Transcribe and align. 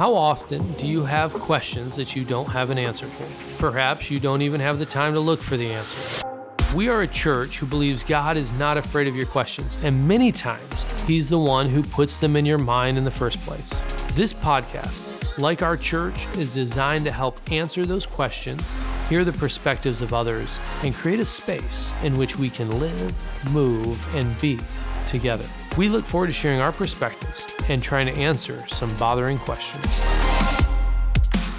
How 0.00 0.14
often 0.14 0.72
do 0.78 0.86
you 0.86 1.04
have 1.04 1.34
questions 1.34 1.94
that 1.96 2.16
you 2.16 2.24
don't 2.24 2.48
have 2.48 2.70
an 2.70 2.78
answer 2.78 3.04
for? 3.04 3.60
Perhaps 3.60 4.10
you 4.10 4.18
don't 4.18 4.40
even 4.40 4.58
have 4.58 4.78
the 4.78 4.86
time 4.86 5.12
to 5.12 5.20
look 5.20 5.42
for 5.42 5.58
the 5.58 5.70
answer. 5.70 6.26
We 6.74 6.88
are 6.88 7.02
a 7.02 7.06
church 7.06 7.58
who 7.58 7.66
believes 7.66 8.02
God 8.02 8.38
is 8.38 8.50
not 8.52 8.78
afraid 8.78 9.08
of 9.08 9.14
your 9.14 9.26
questions, 9.26 9.76
and 9.82 10.08
many 10.08 10.32
times 10.32 10.86
He's 11.02 11.28
the 11.28 11.38
one 11.38 11.68
who 11.68 11.82
puts 11.82 12.18
them 12.18 12.34
in 12.34 12.46
your 12.46 12.56
mind 12.56 12.96
in 12.96 13.04
the 13.04 13.10
first 13.10 13.40
place. 13.40 13.68
This 14.14 14.32
podcast, 14.32 15.36
like 15.36 15.60
our 15.60 15.76
church, 15.76 16.26
is 16.38 16.54
designed 16.54 17.04
to 17.04 17.12
help 17.12 17.38
answer 17.52 17.84
those 17.84 18.06
questions, 18.06 18.74
hear 19.10 19.22
the 19.22 19.34
perspectives 19.34 20.00
of 20.00 20.14
others, 20.14 20.58
and 20.82 20.94
create 20.94 21.20
a 21.20 21.26
space 21.26 21.92
in 22.02 22.14
which 22.14 22.38
we 22.38 22.48
can 22.48 22.80
live, 22.80 23.52
move, 23.52 24.16
and 24.16 24.40
be 24.40 24.58
together. 25.06 25.44
We 25.76 25.88
look 25.88 26.04
forward 26.04 26.26
to 26.26 26.32
sharing 26.32 26.60
our 26.60 26.72
perspectives 26.72 27.46
and 27.68 27.80
trying 27.80 28.06
to 28.06 28.12
answer 28.12 28.64
some 28.66 28.94
bothering 28.96 29.38
questions. 29.38 29.84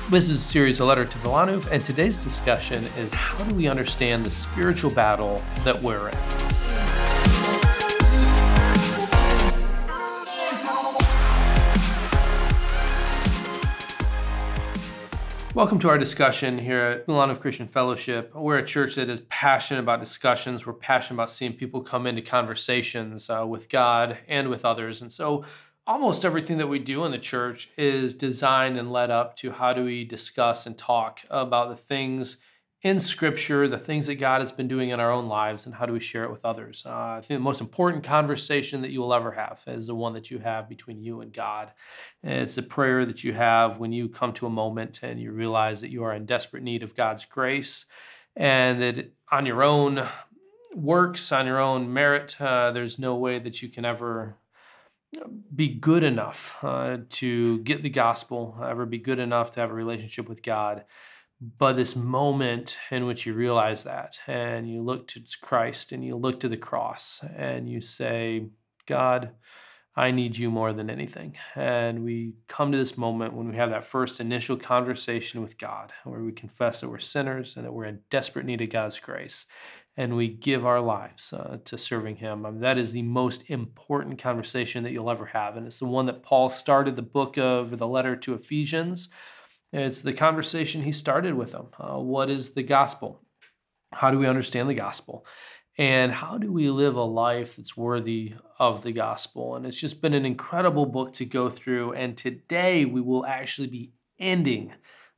This 0.10 0.28
is 0.28 0.38
a 0.38 0.40
series, 0.40 0.82
A 0.82 0.86
Letter 0.86 1.06
to 1.06 1.18
Wilanów, 1.20 1.72
and 1.72 1.84
today's 1.84 2.18
discussion 2.18 2.84
is 2.98 3.10
how 3.12 3.42
do 3.46 3.56
we 3.56 3.70
understand 3.70 4.26
the 4.26 4.30
spiritual 4.30 4.92
battle 4.92 5.42
that 5.64 5.82
we're 5.82 6.10
in? 6.10 6.21
Welcome 15.54 15.80
to 15.80 15.90
our 15.90 15.98
discussion 15.98 16.60
here 16.60 16.82
at 16.82 17.08
Wilanów 17.08 17.42
Christian 17.42 17.68
Fellowship. 17.68 18.34
We're 18.34 18.60
a 18.60 18.66
church 18.66 18.96
that 18.96 19.10
is 19.10 19.20
passionate 19.28 19.82
about 19.82 20.00
discussions. 20.00 20.66
We're 20.66 20.72
passionate 20.72 21.18
about 21.18 21.30
seeing 21.30 21.52
people 21.52 21.82
come 21.82 22.08
into 22.08 22.22
conversations 22.22 23.30
uh, 23.30 23.46
with 23.46 23.68
God 23.68 24.20
and 24.30 24.48
with 24.48 24.64
others. 24.64 25.02
And 25.02 25.12
so 25.12 25.44
almost 25.86 26.24
everything 26.24 26.58
that 26.60 26.70
we 26.70 26.80
do 26.80 27.04
in 27.04 27.12
the 27.12 27.20
church 27.20 27.68
is 27.78 28.16
designed 28.16 28.78
and 28.78 28.94
led 28.94 29.12
up 29.12 29.36
to 29.38 29.52
how 29.52 29.74
do 29.74 29.84
we 29.84 30.06
discuss 30.06 30.66
and 30.66 30.78
talk 30.78 31.20
about 31.30 31.68
the 31.68 31.76
things 31.76 32.38
in 32.82 33.00
scripture, 33.00 33.68
the 33.68 33.78
things 33.78 34.08
that 34.08 34.16
God 34.16 34.42
has 34.42 34.52
been 34.52 34.68
doing 34.68 34.90
in 34.90 35.00
our 35.00 35.12
own 35.12 35.28
lives, 35.28 35.66
and 35.66 35.76
how 35.76 35.86
do 35.86 35.94
we 35.94 36.00
share 36.00 36.24
it 36.24 36.32
with 36.32 36.44
others. 36.44 36.84
Uh, 36.86 37.18
I 37.18 37.22
think 37.22 37.38
the 37.38 37.44
most 37.44 37.62
important 37.62 38.04
conversation 38.04 38.82
that 38.82 38.90
you 38.90 39.02
will 39.02 39.14
ever 39.14 39.32
have 39.32 39.62
is 39.68 39.88
the 39.88 39.96
one 39.96 40.14
that 40.14 40.32
you 40.32 40.40
have 40.40 40.68
between 40.68 41.00
you 41.00 41.22
and 41.22 41.32
God. 41.32 41.72
And 42.24 42.42
it's 42.42 42.58
a 42.58 42.64
prayer 42.64 43.06
that 43.06 43.24
you 43.24 43.34
have 43.34 43.78
when 43.78 43.92
you 43.92 44.10
come 44.10 44.34
to 44.34 44.48
a 44.48 44.50
moment 44.50 45.02
and 45.04 45.20
you 45.20 45.32
realize 45.32 45.82
that 45.82 45.92
you 45.92 46.04
are 46.04 46.14
in 46.14 46.26
desperate 46.26 46.64
need 46.64 46.82
of 46.82 46.96
God's 46.96 47.24
grace 47.24 47.86
and 48.36 48.82
that 48.82 49.12
on 49.32 49.46
your 49.46 49.62
own 49.62 50.08
works, 50.74 51.32
on 51.32 51.46
your 51.46 51.60
own 51.60 51.94
merit, 51.94 52.40
uh, 52.42 52.72
there's 52.72 52.98
no 52.98 53.16
way 53.16 53.38
that 53.38 53.62
you 53.62 53.70
can 53.70 53.86
ever 53.86 54.38
be 55.54 55.68
good 55.68 56.04
enough 56.04 56.58
uh, 56.64 56.98
to 57.10 57.60
get 57.60 57.84
the 57.84 57.90
gospel, 57.90 58.58
ever 58.64 58.86
be 58.86 58.98
good 58.98 59.20
enough 59.20 59.52
to 59.52 59.60
have 59.60 59.70
a 59.70 59.74
relationship 59.74 60.28
with 60.30 60.42
God. 60.42 60.86
But 61.42 61.76
this 61.76 61.96
moment 61.96 62.78
in 62.92 63.08
which 63.08 63.26
you 63.26 63.34
realize 63.34 63.84
that 63.84 64.20
and 64.28 64.70
you 64.70 64.84
look 64.84 65.08
to 65.08 65.24
Christ 65.42 65.92
and 65.92 66.06
you 66.06 66.16
look 66.16 66.40
to 66.42 66.48
the 66.48 66.58
cross 66.58 67.26
and 67.36 67.68
you 67.68 67.82
say, 67.82 68.46
God, 68.86 69.32
I 69.96 70.12
need 70.12 70.38
you 70.38 70.52
more 70.52 70.72
than 70.72 70.90
anything. 70.90 71.38
And 71.56 72.04
we 72.04 72.36
come 72.48 72.72
to 72.72 72.78
this 72.78 72.96
moment 72.96 73.34
when 73.34 73.50
we 73.50 73.56
have 73.56 73.72
that 73.72 73.84
first 73.84 74.20
initial 74.20 74.56
conversation 74.56 75.42
with 75.42 75.58
God, 75.58 75.92
where 76.04 76.22
we 76.22 76.32
confess 76.32 76.80
that 76.80 76.90
we're 76.90 77.00
sinners 77.00 77.58
and 77.58 77.66
that 77.66 77.74
we're 77.74 77.86
in 77.86 78.02
desperate 78.12 78.46
need 78.46 78.62
of 78.62 78.70
God's 78.70 79.00
grace 79.00 79.48
and 79.98 80.16
we 80.16 80.28
give 80.28 80.66
our 80.66 80.80
lives 80.80 81.34
uh, 81.34 81.58
to 81.66 81.78
serving 81.78 82.18
Him. 82.18 82.46
I 82.46 82.52
mean, 82.52 82.62
that 82.62 82.78
is 82.78 82.94
the 82.94 83.02
most 83.02 83.50
important 83.50 84.20
conversation 84.20 84.84
that 84.84 84.92
you'll 84.92 85.10
ever 85.10 85.26
have. 85.28 85.58
And 85.58 85.68
it's 85.68 85.80
the 85.80 85.86
one 85.88 86.06
that 86.06 86.24
Paul 86.24 86.50
started 86.50 86.96
the 86.96 87.02
book 87.02 87.38
of 87.38 87.78
the 87.78 87.88
letter 87.88 88.16
to 88.16 88.34
Ephesians. 88.34 89.10
It's 89.74 90.02
the 90.02 90.14
conversation 90.14 90.82
he 90.84 90.92
started 90.92 91.36
with 91.36 91.52
them. 91.54 91.68
Uh, 91.80 91.98
what 92.00 92.30
is 92.30 92.54
the 92.54 92.64
gospel? 92.64 93.22
How 93.94 94.12
do 94.12 94.18
we 94.18 94.28
understand 94.28 94.70
the 94.70 94.74
gospel? 94.74 95.26
And 95.78 96.12
how 96.12 96.38
do 96.38 96.52
we 96.52 96.70
live 96.70 96.96
a 96.96 97.04
life 97.04 97.56
that's 97.56 97.78
worthy 97.78 98.34
of 98.60 98.84
the 98.84 98.92
gospel? 98.92 99.56
And 99.56 99.66
it's 99.66 99.80
just 99.80 100.02
been 100.02 100.14
an 100.14 100.26
incredible 100.26 100.86
book 100.86 101.14
to 101.14 101.26
go 101.26 101.50
through. 101.50 101.94
And 101.94 102.18
today 102.18 102.84
we 102.84 103.00
will 103.00 103.26
actually 103.26 103.68
be 103.68 103.94
ending 104.20 104.74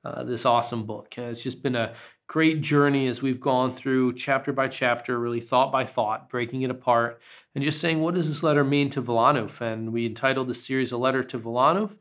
uh, 0.05 0.23
this 0.23 0.45
awesome 0.45 0.85
book. 0.85 1.15
Uh, 1.17 1.23
it's 1.23 1.41
just 1.41 1.63
been 1.63 1.75
a 1.75 1.93
great 2.27 2.61
journey 2.61 3.07
as 3.07 3.21
we've 3.21 3.39
gone 3.39 3.71
through 3.71 4.13
chapter 4.13 4.53
by 4.53 4.67
chapter, 4.67 5.19
really 5.19 5.41
thought 5.41 5.71
by 5.71 5.85
thought, 5.85 6.29
breaking 6.29 6.61
it 6.61 6.69
apart, 6.69 7.21
and 7.55 7.63
just 7.63 7.81
saying, 7.81 8.01
what 8.01 8.13
does 8.13 8.27
this 8.27 8.43
letter 8.43 8.63
mean 8.63 8.89
to 8.91 9.01
Wilanów? 9.01 9.61
And 9.61 9.91
we 9.91 10.05
entitled 10.05 10.47
the 10.47 10.53
series 10.53 10.91
A 10.91 10.97
Letter 10.97 11.23
to 11.23 11.39
Wilanów. 11.39 11.97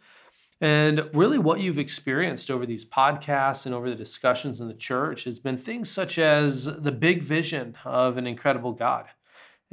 And 0.62 1.10
really, 1.12 1.38
what 1.38 1.60
you've 1.60 1.78
experienced 1.78 2.50
over 2.50 2.64
these 2.64 2.84
podcasts 2.84 3.66
and 3.66 3.74
over 3.74 3.90
the 3.90 3.96
discussions 3.96 4.60
in 4.60 4.68
the 4.68 4.74
church 4.74 5.24
has 5.24 5.40
been 5.40 5.58
things 5.58 5.90
such 5.90 6.18
as 6.18 6.64
the 6.64 6.92
big 6.92 7.22
vision 7.22 7.76
of 7.84 8.16
an 8.16 8.26
incredible 8.26 8.72
God. 8.72 9.06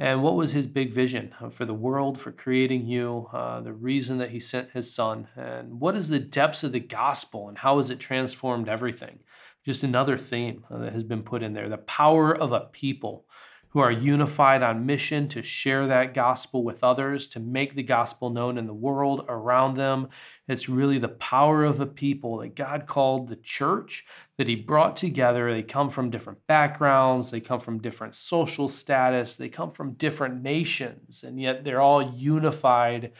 And 0.00 0.22
what 0.22 0.34
was 0.34 0.52
his 0.52 0.66
big 0.66 0.92
vision 0.92 1.32
for 1.50 1.64
the 1.64 1.74
world, 1.74 2.18
for 2.18 2.32
creating 2.32 2.86
you, 2.86 3.28
uh, 3.32 3.60
the 3.60 3.72
reason 3.72 4.18
that 4.18 4.30
he 4.30 4.40
sent 4.40 4.70
his 4.72 4.92
son? 4.92 5.28
And 5.36 5.78
what 5.78 5.96
is 5.96 6.08
the 6.08 6.18
depths 6.18 6.64
of 6.64 6.72
the 6.72 6.80
gospel 6.80 7.48
and 7.48 7.58
how 7.58 7.76
has 7.76 7.90
it 7.90 8.00
transformed 8.00 8.68
everything? 8.68 9.20
just 9.64 9.84
another 9.84 10.16
theme 10.16 10.64
that 10.70 10.92
has 10.92 11.02
been 11.02 11.22
put 11.22 11.42
in 11.42 11.52
there 11.52 11.68
the 11.68 11.78
power 11.78 12.34
of 12.34 12.52
a 12.52 12.60
people 12.72 13.26
who 13.70 13.78
are 13.78 13.90
unified 13.90 14.62
on 14.62 14.84
mission 14.84 15.28
to 15.28 15.42
share 15.42 15.86
that 15.86 16.12
gospel 16.12 16.64
with 16.64 16.82
others, 16.82 17.26
to 17.28 17.40
make 17.40 17.74
the 17.74 17.82
gospel 17.82 18.30
known 18.30 18.58
in 18.58 18.66
the 18.66 18.74
world 18.74 19.24
around 19.28 19.74
them. 19.74 20.08
It's 20.48 20.68
really 20.68 20.98
the 20.98 21.08
power 21.08 21.64
of 21.64 21.78
the 21.78 21.86
people 21.86 22.38
that 22.38 22.56
God 22.56 22.86
called 22.86 23.28
the 23.28 23.36
church, 23.36 24.04
that 24.38 24.48
He 24.48 24.56
brought 24.56 24.96
together. 24.96 25.52
They 25.52 25.62
come 25.62 25.88
from 25.90 26.10
different 26.10 26.46
backgrounds, 26.48 27.30
they 27.30 27.40
come 27.40 27.60
from 27.60 27.78
different 27.78 28.14
social 28.14 28.68
status, 28.68 29.36
they 29.36 29.48
come 29.48 29.70
from 29.70 29.92
different 29.92 30.42
nations, 30.42 31.22
and 31.22 31.40
yet 31.40 31.62
they're 31.62 31.80
all 31.80 32.02
unified 32.02 33.12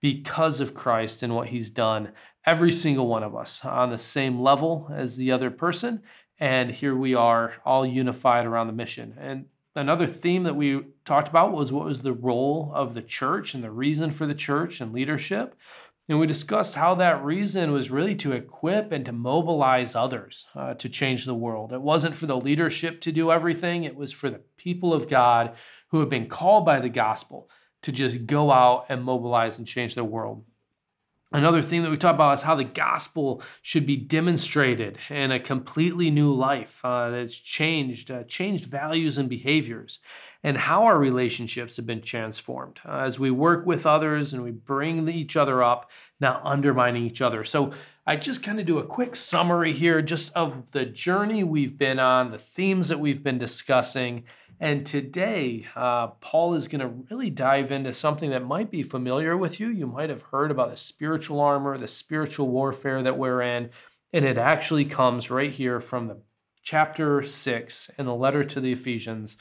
because 0.00 0.60
of 0.60 0.74
Christ 0.74 1.22
and 1.22 1.34
what 1.34 1.48
He's 1.48 1.70
done 1.70 2.12
every 2.46 2.72
single 2.72 3.06
one 3.06 3.22
of 3.22 3.36
us 3.36 3.62
on 3.62 3.90
the 3.90 3.98
same 3.98 4.40
level 4.40 4.90
as 4.90 5.18
the 5.18 5.30
other 5.30 5.50
person. 5.50 6.02
And 6.40 6.70
here 6.70 6.96
we 6.96 7.14
are, 7.14 7.54
all 7.62 7.84
unified 7.84 8.46
around 8.46 8.68
the 8.68 8.72
mission. 8.72 9.14
And 9.18 9.46
another 9.78 10.06
theme 10.06 10.42
that 10.42 10.56
we 10.56 10.82
talked 11.04 11.28
about 11.28 11.52
was 11.52 11.72
what 11.72 11.86
was 11.86 12.02
the 12.02 12.12
role 12.12 12.72
of 12.74 12.94
the 12.94 13.02
church 13.02 13.54
and 13.54 13.62
the 13.62 13.70
reason 13.70 14.10
for 14.10 14.26
the 14.26 14.34
church 14.34 14.80
and 14.80 14.92
leadership. 14.92 15.54
And 16.08 16.18
we 16.18 16.26
discussed 16.26 16.74
how 16.74 16.94
that 16.96 17.22
reason 17.22 17.70
was 17.70 17.90
really 17.90 18.14
to 18.16 18.32
equip 18.32 18.92
and 18.92 19.04
to 19.04 19.12
mobilize 19.12 19.94
others 19.94 20.48
uh, 20.54 20.74
to 20.74 20.88
change 20.88 21.24
the 21.24 21.34
world. 21.34 21.72
It 21.72 21.82
wasn't 21.82 22.16
for 22.16 22.26
the 22.26 22.40
leadership 22.40 23.00
to 23.02 23.12
do 23.12 23.30
everything, 23.30 23.84
it 23.84 23.94
was 23.94 24.10
for 24.10 24.30
the 24.30 24.40
people 24.56 24.94
of 24.94 25.08
God 25.08 25.54
who 25.90 26.00
have 26.00 26.08
been 26.08 26.26
called 26.26 26.64
by 26.64 26.80
the 26.80 26.88
gospel 26.88 27.50
to 27.82 27.92
just 27.92 28.26
go 28.26 28.50
out 28.50 28.86
and 28.88 29.04
mobilize 29.04 29.58
and 29.58 29.66
change 29.66 29.94
the 29.94 30.04
world. 30.04 30.44
Another 31.30 31.60
thing 31.60 31.82
that 31.82 31.90
we 31.90 31.98
talk 31.98 32.14
about 32.14 32.34
is 32.38 32.42
how 32.42 32.54
the 32.54 32.64
gospel 32.64 33.42
should 33.60 33.86
be 33.86 33.96
demonstrated 33.96 34.96
in 35.10 35.30
a 35.30 35.38
completely 35.38 36.10
new 36.10 36.32
life 36.32 36.82
uh, 36.82 37.10
that's 37.10 37.38
changed, 37.38 38.10
uh, 38.10 38.22
changed 38.22 38.64
values 38.64 39.18
and 39.18 39.28
behaviors, 39.28 39.98
and 40.42 40.56
how 40.56 40.84
our 40.84 40.98
relationships 40.98 41.76
have 41.76 41.86
been 41.86 42.00
transformed 42.00 42.80
uh, 42.86 43.00
as 43.00 43.18
we 43.18 43.30
work 43.30 43.66
with 43.66 43.84
others 43.84 44.32
and 44.32 44.42
we 44.42 44.50
bring 44.50 45.06
each 45.06 45.36
other 45.36 45.62
up, 45.62 45.90
not 46.18 46.40
undermining 46.44 47.04
each 47.04 47.20
other. 47.20 47.44
So, 47.44 47.72
I 48.06 48.16
just 48.16 48.42
kind 48.42 48.58
of 48.58 48.64
do 48.64 48.78
a 48.78 48.86
quick 48.86 49.14
summary 49.14 49.74
here 49.74 50.00
just 50.00 50.34
of 50.34 50.72
the 50.72 50.86
journey 50.86 51.44
we've 51.44 51.76
been 51.76 51.98
on, 51.98 52.30
the 52.30 52.38
themes 52.38 52.88
that 52.88 53.00
we've 53.00 53.22
been 53.22 53.36
discussing, 53.36 54.24
and 54.60 54.84
today, 54.84 55.66
uh, 55.76 56.08
Paul 56.08 56.54
is 56.54 56.66
going 56.66 56.80
to 56.80 57.14
really 57.14 57.30
dive 57.30 57.70
into 57.70 57.92
something 57.92 58.30
that 58.30 58.44
might 58.44 58.70
be 58.70 58.82
familiar 58.82 59.36
with 59.36 59.60
you. 59.60 59.68
You 59.68 59.86
might 59.86 60.10
have 60.10 60.22
heard 60.22 60.50
about 60.50 60.70
the 60.70 60.76
spiritual 60.76 61.40
armor, 61.40 61.78
the 61.78 61.86
spiritual 61.86 62.48
warfare 62.48 63.02
that 63.02 63.18
we're 63.18 63.40
in. 63.40 63.70
And 64.12 64.24
it 64.24 64.36
actually 64.36 64.84
comes 64.84 65.30
right 65.30 65.50
here 65.50 65.80
from 65.80 66.08
the 66.08 66.22
chapter 66.62 67.22
6 67.22 67.90
in 67.98 68.06
the 68.06 68.14
letter 68.14 68.42
to 68.42 68.60
the 68.60 68.72
Ephesians. 68.72 69.36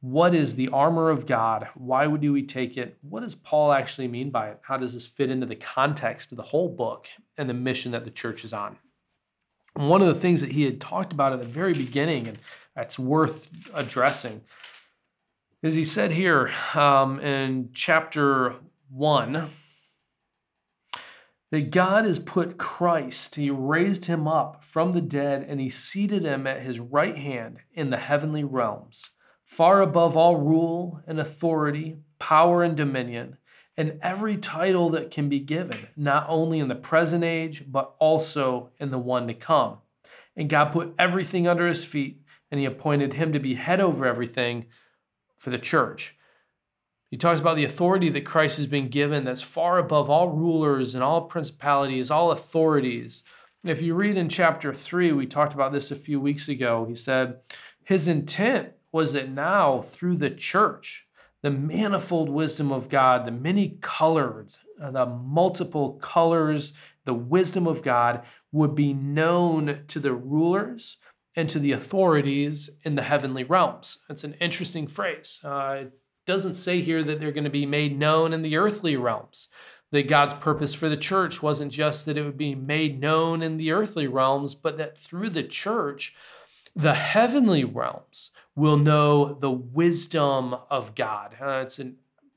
What 0.00 0.34
is 0.34 0.54
the 0.54 0.68
armor 0.68 1.08
of 1.08 1.26
God? 1.26 1.68
Why 1.74 2.06
would 2.06 2.20
we 2.20 2.42
take 2.42 2.76
it? 2.76 2.98
What 3.00 3.22
does 3.22 3.34
Paul 3.34 3.72
actually 3.72 4.08
mean 4.08 4.30
by 4.30 4.50
it? 4.50 4.60
How 4.62 4.76
does 4.76 4.92
this 4.92 5.06
fit 5.06 5.30
into 5.30 5.46
the 5.46 5.56
context 5.56 6.30
of 6.30 6.36
the 6.36 6.42
whole 6.42 6.68
book 6.68 7.08
and 7.38 7.48
the 7.48 7.54
mission 7.54 7.92
that 7.92 8.04
the 8.04 8.10
church 8.10 8.44
is 8.44 8.52
on? 8.52 8.76
One 9.76 10.00
of 10.00 10.08
the 10.08 10.14
things 10.14 10.40
that 10.40 10.52
he 10.52 10.64
had 10.64 10.80
talked 10.80 11.12
about 11.12 11.34
at 11.34 11.38
the 11.38 11.44
very 11.44 11.74
beginning, 11.74 12.26
and 12.28 12.38
that's 12.74 12.98
worth 12.98 13.50
addressing, 13.74 14.40
is 15.62 15.74
he 15.74 15.84
said 15.84 16.12
here 16.12 16.50
um, 16.74 17.20
in 17.20 17.68
chapter 17.74 18.54
1 18.88 19.50
that 21.50 21.70
God 21.70 22.06
has 22.06 22.18
put 22.18 22.56
Christ, 22.56 23.34
he 23.34 23.50
raised 23.50 24.06
him 24.06 24.26
up 24.26 24.64
from 24.64 24.92
the 24.92 25.02
dead, 25.02 25.44
and 25.46 25.60
he 25.60 25.68
seated 25.68 26.24
him 26.24 26.46
at 26.46 26.62
his 26.62 26.80
right 26.80 27.16
hand 27.16 27.58
in 27.74 27.90
the 27.90 27.98
heavenly 27.98 28.44
realms, 28.44 29.10
far 29.44 29.82
above 29.82 30.16
all 30.16 30.36
rule 30.36 31.02
and 31.06 31.20
authority, 31.20 31.98
power 32.18 32.62
and 32.62 32.78
dominion 32.78 33.36
and 33.76 33.98
every 34.02 34.36
title 34.36 34.90
that 34.90 35.10
can 35.10 35.28
be 35.28 35.38
given, 35.38 35.88
not 35.96 36.26
only 36.28 36.58
in 36.58 36.68
the 36.68 36.74
present 36.74 37.24
age, 37.24 37.64
but 37.68 37.94
also 37.98 38.70
in 38.78 38.90
the 38.90 38.98
one 38.98 39.26
to 39.28 39.34
come. 39.34 39.78
And 40.34 40.48
God 40.48 40.72
put 40.72 40.94
everything 40.98 41.46
under 41.46 41.66
his 41.66 41.84
feet, 41.84 42.22
and 42.50 42.58
he 42.58 42.66
appointed 42.66 43.14
him 43.14 43.32
to 43.32 43.38
be 43.38 43.54
head 43.54 43.80
over 43.80 44.06
everything 44.06 44.66
for 45.36 45.50
the 45.50 45.58
church. 45.58 46.16
He 47.10 47.16
talks 47.16 47.40
about 47.40 47.56
the 47.56 47.64
authority 47.64 48.08
that 48.10 48.24
Christ 48.24 48.56
has 48.56 48.66
been 48.66 48.88
given 48.88 49.24
that's 49.24 49.42
far 49.42 49.78
above 49.78 50.10
all 50.10 50.30
rulers 50.30 50.94
and 50.94 51.04
all 51.04 51.22
principalities, 51.22 52.10
all 52.10 52.30
authorities. 52.30 53.24
If 53.62 53.80
you 53.80 53.94
read 53.94 54.16
in 54.16 54.28
chapter 54.28 54.74
3, 54.74 55.12
we 55.12 55.26
talked 55.26 55.54
about 55.54 55.72
this 55.72 55.90
a 55.90 55.96
few 55.96 56.20
weeks 56.20 56.48
ago. 56.48 56.84
He 56.88 56.94
said, 56.94 57.40
His 57.84 58.08
intent 58.08 58.72
was 58.90 59.12
that 59.12 59.30
now, 59.30 59.82
through 59.82 60.16
the 60.16 60.30
church, 60.30 61.05
the 61.46 61.50
manifold 61.52 62.28
wisdom 62.28 62.72
of 62.72 62.88
God, 62.88 63.24
the 63.24 63.30
many 63.30 63.78
colors, 63.80 64.58
uh, 64.82 64.90
the 64.90 65.06
multiple 65.06 65.92
colors, 65.92 66.72
the 67.04 67.14
wisdom 67.14 67.68
of 67.68 67.82
God 67.82 68.22
would 68.50 68.74
be 68.74 68.92
known 68.92 69.84
to 69.86 70.00
the 70.00 70.12
rulers 70.12 70.96
and 71.36 71.48
to 71.48 71.60
the 71.60 71.70
authorities 71.70 72.68
in 72.82 72.96
the 72.96 73.02
heavenly 73.02 73.44
realms. 73.44 74.02
That's 74.08 74.24
an 74.24 74.34
interesting 74.40 74.88
phrase. 74.88 75.40
Uh, 75.44 75.82
it 75.82 75.92
doesn't 76.26 76.54
say 76.54 76.80
here 76.80 77.04
that 77.04 77.20
they're 77.20 77.30
going 77.30 77.44
to 77.44 77.50
be 77.50 77.64
made 77.64 77.96
known 77.96 78.32
in 78.32 78.42
the 78.42 78.56
earthly 78.56 78.96
realms. 78.96 79.46
That 79.92 80.08
God's 80.08 80.34
purpose 80.34 80.74
for 80.74 80.88
the 80.88 80.96
church 80.96 81.44
wasn't 81.44 81.70
just 81.70 82.06
that 82.06 82.18
it 82.18 82.24
would 82.24 82.36
be 82.36 82.56
made 82.56 83.00
known 83.00 83.40
in 83.40 83.56
the 83.56 83.70
earthly 83.70 84.08
realms, 84.08 84.56
but 84.56 84.78
that 84.78 84.98
through 84.98 85.28
the 85.28 85.44
church, 85.44 86.16
the 86.76 86.94
heavenly 86.94 87.64
realms 87.64 88.30
will 88.54 88.76
know 88.76 89.32
the 89.32 89.50
wisdom 89.50 90.54
of 90.70 90.94
God. 90.94 91.34
Uh, 91.40 91.62
it's 91.62 91.78
an 91.78 91.96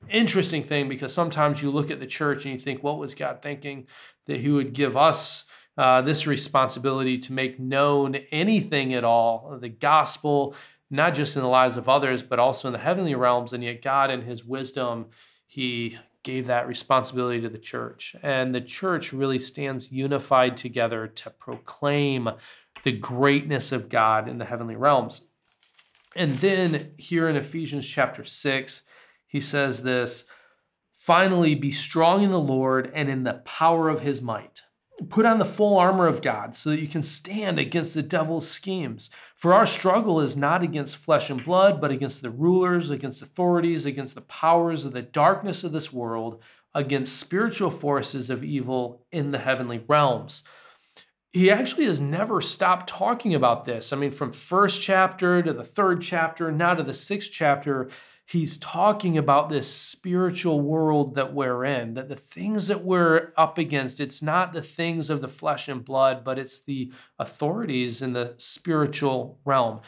interesting 0.10 0.64
thing 0.64 0.88
because 0.88 1.14
sometimes 1.14 1.62
you 1.62 1.70
look 1.70 1.92
at 1.92 2.00
the 2.00 2.08
church 2.08 2.46
and 2.46 2.54
you 2.54 2.60
think, 2.60 2.82
what 2.82 2.98
was 2.98 3.14
God 3.14 3.42
thinking 3.42 3.86
that 4.26 4.40
He 4.40 4.50
would 4.50 4.72
give 4.72 4.96
us 4.96 5.46
uh, 5.78 6.02
this 6.02 6.26
responsibility 6.26 7.18
to 7.18 7.34
make 7.34 7.60
known 7.60 8.16
anything 8.32 8.94
at 8.94 9.04
all, 9.04 9.58
the 9.60 9.70
gospel, 9.70 10.56
not 10.90 11.14
just 11.14 11.36
in 11.36 11.42
the 11.42 11.50
lives 11.50 11.78
of 11.78 11.90
others, 11.90 12.24
but 12.24 12.40
also 12.40 12.70
in 12.70 12.74
the 12.74 12.80
heavenly 12.80 13.16
realms. 13.16 13.52
And 13.52 13.64
yet, 13.64 13.82
God, 13.82 14.10
in 14.10 14.22
His 14.22 14.46
wisdom, 14.46 15.08
He 15.46 15.98
gave 16.24 16.48
that 16.48 16.68
responsibility 16.68 17.42
to 17.42 17.50
the 17.50 17.58
church. 17.58 18.16
And 18.22 18.54
the 18.54 18.62
church 18.62 19.14
really 19.14 19.40
stands 19.40 19.92
unified 19.92 20.58
together 20.58 21.08
to 21.08 21.30
proclaim 21.30 22.30
the 22.84 22.92
greatness 22.92 23.72
of 23.72 23.90
God 23.90 24.28
in 24.28 24.38
the 24.38 24.46
heavenly 24.46 24.76
realms. 24.76 25.28
And 26.16 26.34
then 26.34 26.92
here 26.98 27.30
in 27.30 27.36
Ephesians 27.36 27.88
chapter 27.88 28.24
6, 28.24 28.84
he 29.28 29.42
says 29.42 29.84
this 29.84 30.26
finally, 30.98 31.56
be 31.56 31.72
strong 31.72 32.24
in 32.24 32.32
the 32.32 32.40
Lord 32.40 32.92
and 32.94 33.10
in 33.10 33.24
the 33.24 33.42
power 33.46 33.90
of 33.90 34.02
his 34.02 34.22
might. 34.22 34.62
Put 35.08 35.26
on 35.26 35.40
the 35.40 35.46
full 35.46 35.78
armor 35.78 36.08
of 36.08 36.22
God 36.22 36.56
so 36.56 36.70
that 36.70 36.82
you 36.82 36.88
can 36.88 37.04
stand 37.04 37.58
against 37.58 37.96
the 37.96 38.04
devil's 38.04 38.50
schemes. 38.50 39.10
For 39.36 39.54
our 39.54 39.66
struggle 39.66 40.20
is 40.20 40.36
not 40.36 40.62
against 40.62 40.98
flesh 40.98 41.30
and 41.30 41.44
blood, 41.44 41.80
but 41.80 41.90
against 41.90 42.22
the 42.22 42.30
rulers, 42.30 42.90
against 42.90 43.22
authorities, 43.22 43.86
against 43.86 44.16
the 44.16 44.22
powers 44.22 44.86
of 44.86 44.92
the 44.92 45.02
darkness 45.02 45.64
of 45.64 45.72
this 45.72 45.94
world, 45.94 46.44
against 46.76 47.18
spiritual 47.18 47.72
forces 47.72 48.30
of 48.30 48.44
evil 48.44 49.06
in 49.12 49.32
the 49.32 49.40
heavenly 49.40 49.84
realms. 49.88 50.44
He 51.32 51.52
actually 51.52 51.86
has 51.86 52.02
never 52.02 52.42
stopped 52.42 52.90
talking 52.90 53.36
about 53.36 53.66
this. 53.66 53.94
I 53.94 53.98
mean, 53.98 54.12
from 54.12 54.32
first 54.32 54.82
chapter 54.82 55.44
to 55.44 55.54
the 55.54 55.64
third 55.64 56.02
chapter, 56.02 56.52
now 56.52 56.74
to 56.74 56.82
the 56.82 56.94
sixth 56.94 57.30
chapter, 57.32 57.88
he's 58.26 58.58
talking 58.58 59.16
about 59.16 59.50
this 59.50 59.72
spiritual 59.72 60.60
world 60.60 61.14
that 61.16 61.34
we're 61.34 61.66
in, 61.66 61.94
that 61.94 62.10
the 62.10 62.16
things 62.16 62.68
that 62.68 62.84
we're 62.84 63.32
up 63.38 63.60
against, 63.60 64.00
it's 64.00 64.24
not 64.24 64.54
the 64.54 64.62
things 64.64 65.12
of 65.12 65.22
the 65.22 65.28
flesh 65.28 65.68
and 65.68 65.86
blood, 65.86 66.24
but 66.24 66.40
it's 66.40 66.64
the 66.64 66.92
authorities 67.20 68.02
in 68.02 68.14
the 68.14 68.34
spiritual 68.38 69.40
realm. 69.46 69.82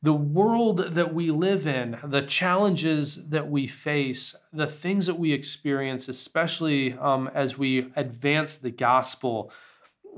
The 0.00 0.14
world 0.14 0.78
that 0.78 1.12
we 1.12 1.30
live 1.30 1.66
in, 1.66 1.98
the 2.02 2.22
challenges 2.22 3.28
that 3.28 3.50
we 3.50 3.66
face, 3.66 4.34
the 4.52 4.66
things 4.66 5.04
that 5.06 5.18
we 5.18 5.32
experience, 5.32 6.08
especially 6.08 6.94
um, 6.94 7.30
as 7.34 7.58
we 7.58 7.92
advance 7.94 8.56
the 8.56 8.70
gospel, 8.70 9.52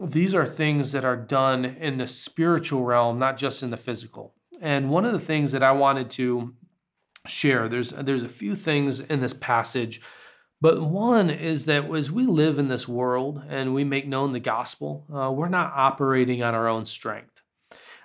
these 0.02 0.34
are 0.34 0.46
things 0.46 0.92
that 0.92 1.04
are 1.04 1.16
done 1.16 1.64
in 1.64 1.98
the 1.98 2.06
spiritual 2.06 2.84
realm, 2.84 3.18
not 3.18 3.36
just 3.36 3.62
in 3.62 3.70
the 3.70 3.76
physical. 3.76 4.34
And 4.60 4.90
one 4.90 5.04
of 5.04 5.12
the 5.12 5.20
things 5.20 5.52
that 5.52 5.62
I 5.62 5.72
wanted 5.72 6.10
to 6.10 6.54
share. 7.26 7.68
There's 7.68 7.90
there's 7.90 8.22
a 8.22 8.28
few 8.28 8.54
things 8.54 9.00
in 9.00 9.20
this 9.20 9.32
passage, 9.32 10.00
but 10.60 10.82
one 10.82 11.30
is 11.30 11.64
that 11.66 11.90
as 11.94 12.10
we 12.10 12.26
live 12.26 12.58
in 12.58 12.68
this 12.68 12.86
world 12.86 13.42
and 13.48 13.74
we 13.74 13.84
make 13.84 14.06
known 14.06 14.32
the 14.32 14.40
gospel, 14.40 15.06
uh, 15.14 15.30
we're 15.30 15.48
not 15.48 15.72
operating 15.74 16.42
on 16.42 16.54
our 16.54 16.68
own 16.68 16.86
strength. 16.86 17.42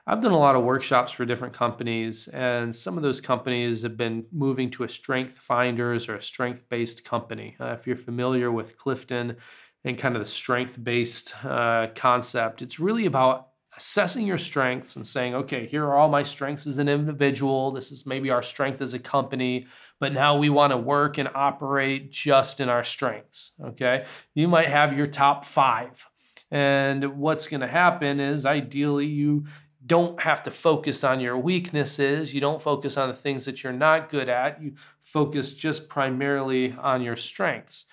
I've 0.07 0.21
done 0.21 0.31
a 0.31 0.39
lot 0.39 0.55
of 0.55 0.63
workshops 0.63 1.11
for 1.11 1.23
different 1.23 1.53
companies, 1.53 2.27
and 2.29 2.75
some 2.75 2.97
of 2.97 3.03
those 3.03 3.21
companies 3.21 3.83
have 3.83 3.95
been 3.95 4.25
moving 4.31 4.71
to 4.71 4.83
a 4.83 4.89
strength 4.89 5.37
finders 5.37 6.09
or 6.09 6.15
a 6.15 6.21
strength 6.21 6.67
based 6.67 7.05
company. 7.05 7.55
Uh, 7.59 7.75
if 7.77 7.85
you're 7.85 7.95
familiar 7.95 8.51
with 8.51 8.77
Clifton 8.77 9.37
and 9.83 9.97
kind 9.97 10.15
of 10.15 10.21
the 10.21 10.27
strength 10.27 10.81
based 10.81 11.33
uh, 11.45 11.87
concept, 11.95 12.61
it's 12.61 12.79
really 12.79 13.05
about 13.05 13.49
assessing 13.77 14.27
your 14.27 14.37
strengths 14.37 14.95
and 14.95 15.07
saying, 15.07 15.33
okay, 15.33 15.65
here 15.65 15.85
are 15.85 15.95
all 15.95 16.09
my 16.09 16.23
strengths 16.23 16.67
as 16.67 16.79
an 16.79 16.89
individual. 16.89 17.71
This 17.71 17.91
is 17.91 18.05
maybe 18.05 18.29
our 18.29 18.41
strength 18.41 18.81
as 18.81 18.93
a 18.93 18.99
company, 18.99 19.67
but 19.99 20.11
now 20.11 20.37
we 20.37 20.49
want 20.49 20.71
to 20.71 20.77
work 20.77 21.17
and 21.17 21.29
operate 21.33 22.11
just 22.11 22.59
in 22.59 22.67
our 22.67 22.83
strengths. 22.83 23.53
Okay. 23.63 24.05
You 24.35 24.49
might 24.49 24.67
have 24.67 24.97
your 24.97 25.07
top 25.07 25.45
five. 25.45 26.05
And 26.51 27.19
what's 27.19 27.47
going 27.47 27.61
to 27.61 27.67
happen 27.67 28.19
is 28.19 28.45
ideally 28.45 29.05
you 29.05 29.45
don't 29.85 30.19
have 30.19 30.43
to 30.43 30.51
focus 30.51 31.03
on 31.03 31.19
your 31.19 31.37
weaknesses. 31.37 32.33
You 32.33 32.41
don't 32.41 32.61
focus 32.61 32.97
on 32.97 33.07
the 33.07 33.15
things 33.15 33.45
that 33.45 33.63
you're 33.63 33.71
not 33.71 34.09
good 34.09 34.27
at. 34.27 34.61
You 34.61 34.73
focus 35.03 35.53
just 35.53 35.87
primarily 35.87 36.73
on 36.73 37.01
your 37.01 37.15
strengths. 37.15 37.85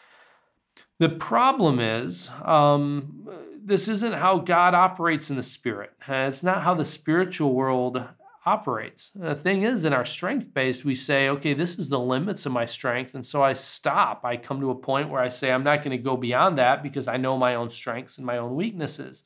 The 0.98 1.08
problem 1.10 1.78
is, 1.78 2.30
um, 2.42 3.28
this 3.62 3.88
isn't 3.88 4.14
how 4.14 4.38
God 4.38 4.74
operates 4.74 5.28
in 5.28 5.36
the 5.36 5.42
spirit. 5.42 5.92
It's 6.08 6.42
not 6.42 6.62
how 6.62 6.74
the 6.74 6.84
spiritual 6.84 7.52
world 7.52 8.02
operates. 8.46 9.10
The 9.10 9.34
thing 9.34 9.62
is, 9.62 9.84
in 9.84 9.92
our 9.92 10.04
strength 10.04 10.54
based, 10.54 10.84
we 10.84 10.94
say, 10.94 11.28
okay, 11.28 11.52
this 11.52 11.78
is 11.78 11.88
the 11.88 11.98
limits 11.98 12.46
of 12.46 12.52
my 12.52 12.64
strength. 12.64 13.14
And 13.14 13.26
so 13.26 13.42
I 13.42 13.52
stop. 13.52 14.24
I 14.24 14.36
come 14.36 14.60
to 14.60 14.70
a 14.70 14.74
point 14.74 15.10
where 15.10 15.20
I 15.20 15.28
say, 15.28 15.52
I'm 15.52 15.64
not 15.64 15.82
going 15.82 15.96
to 15.96 16.02
go 16.02 16.16
beyond 16.16 16.56
that 16.58 16.82
because 16.82 17.08
I 17.08 17.16
know 17.16 17.36
my 17.36 17.56
own 17.56 17.68
strengths 17.68 18.16
and 18.16 18.26
my 18.26 18.38
own 18.38 18.54
weaknesses. 18.54 19.24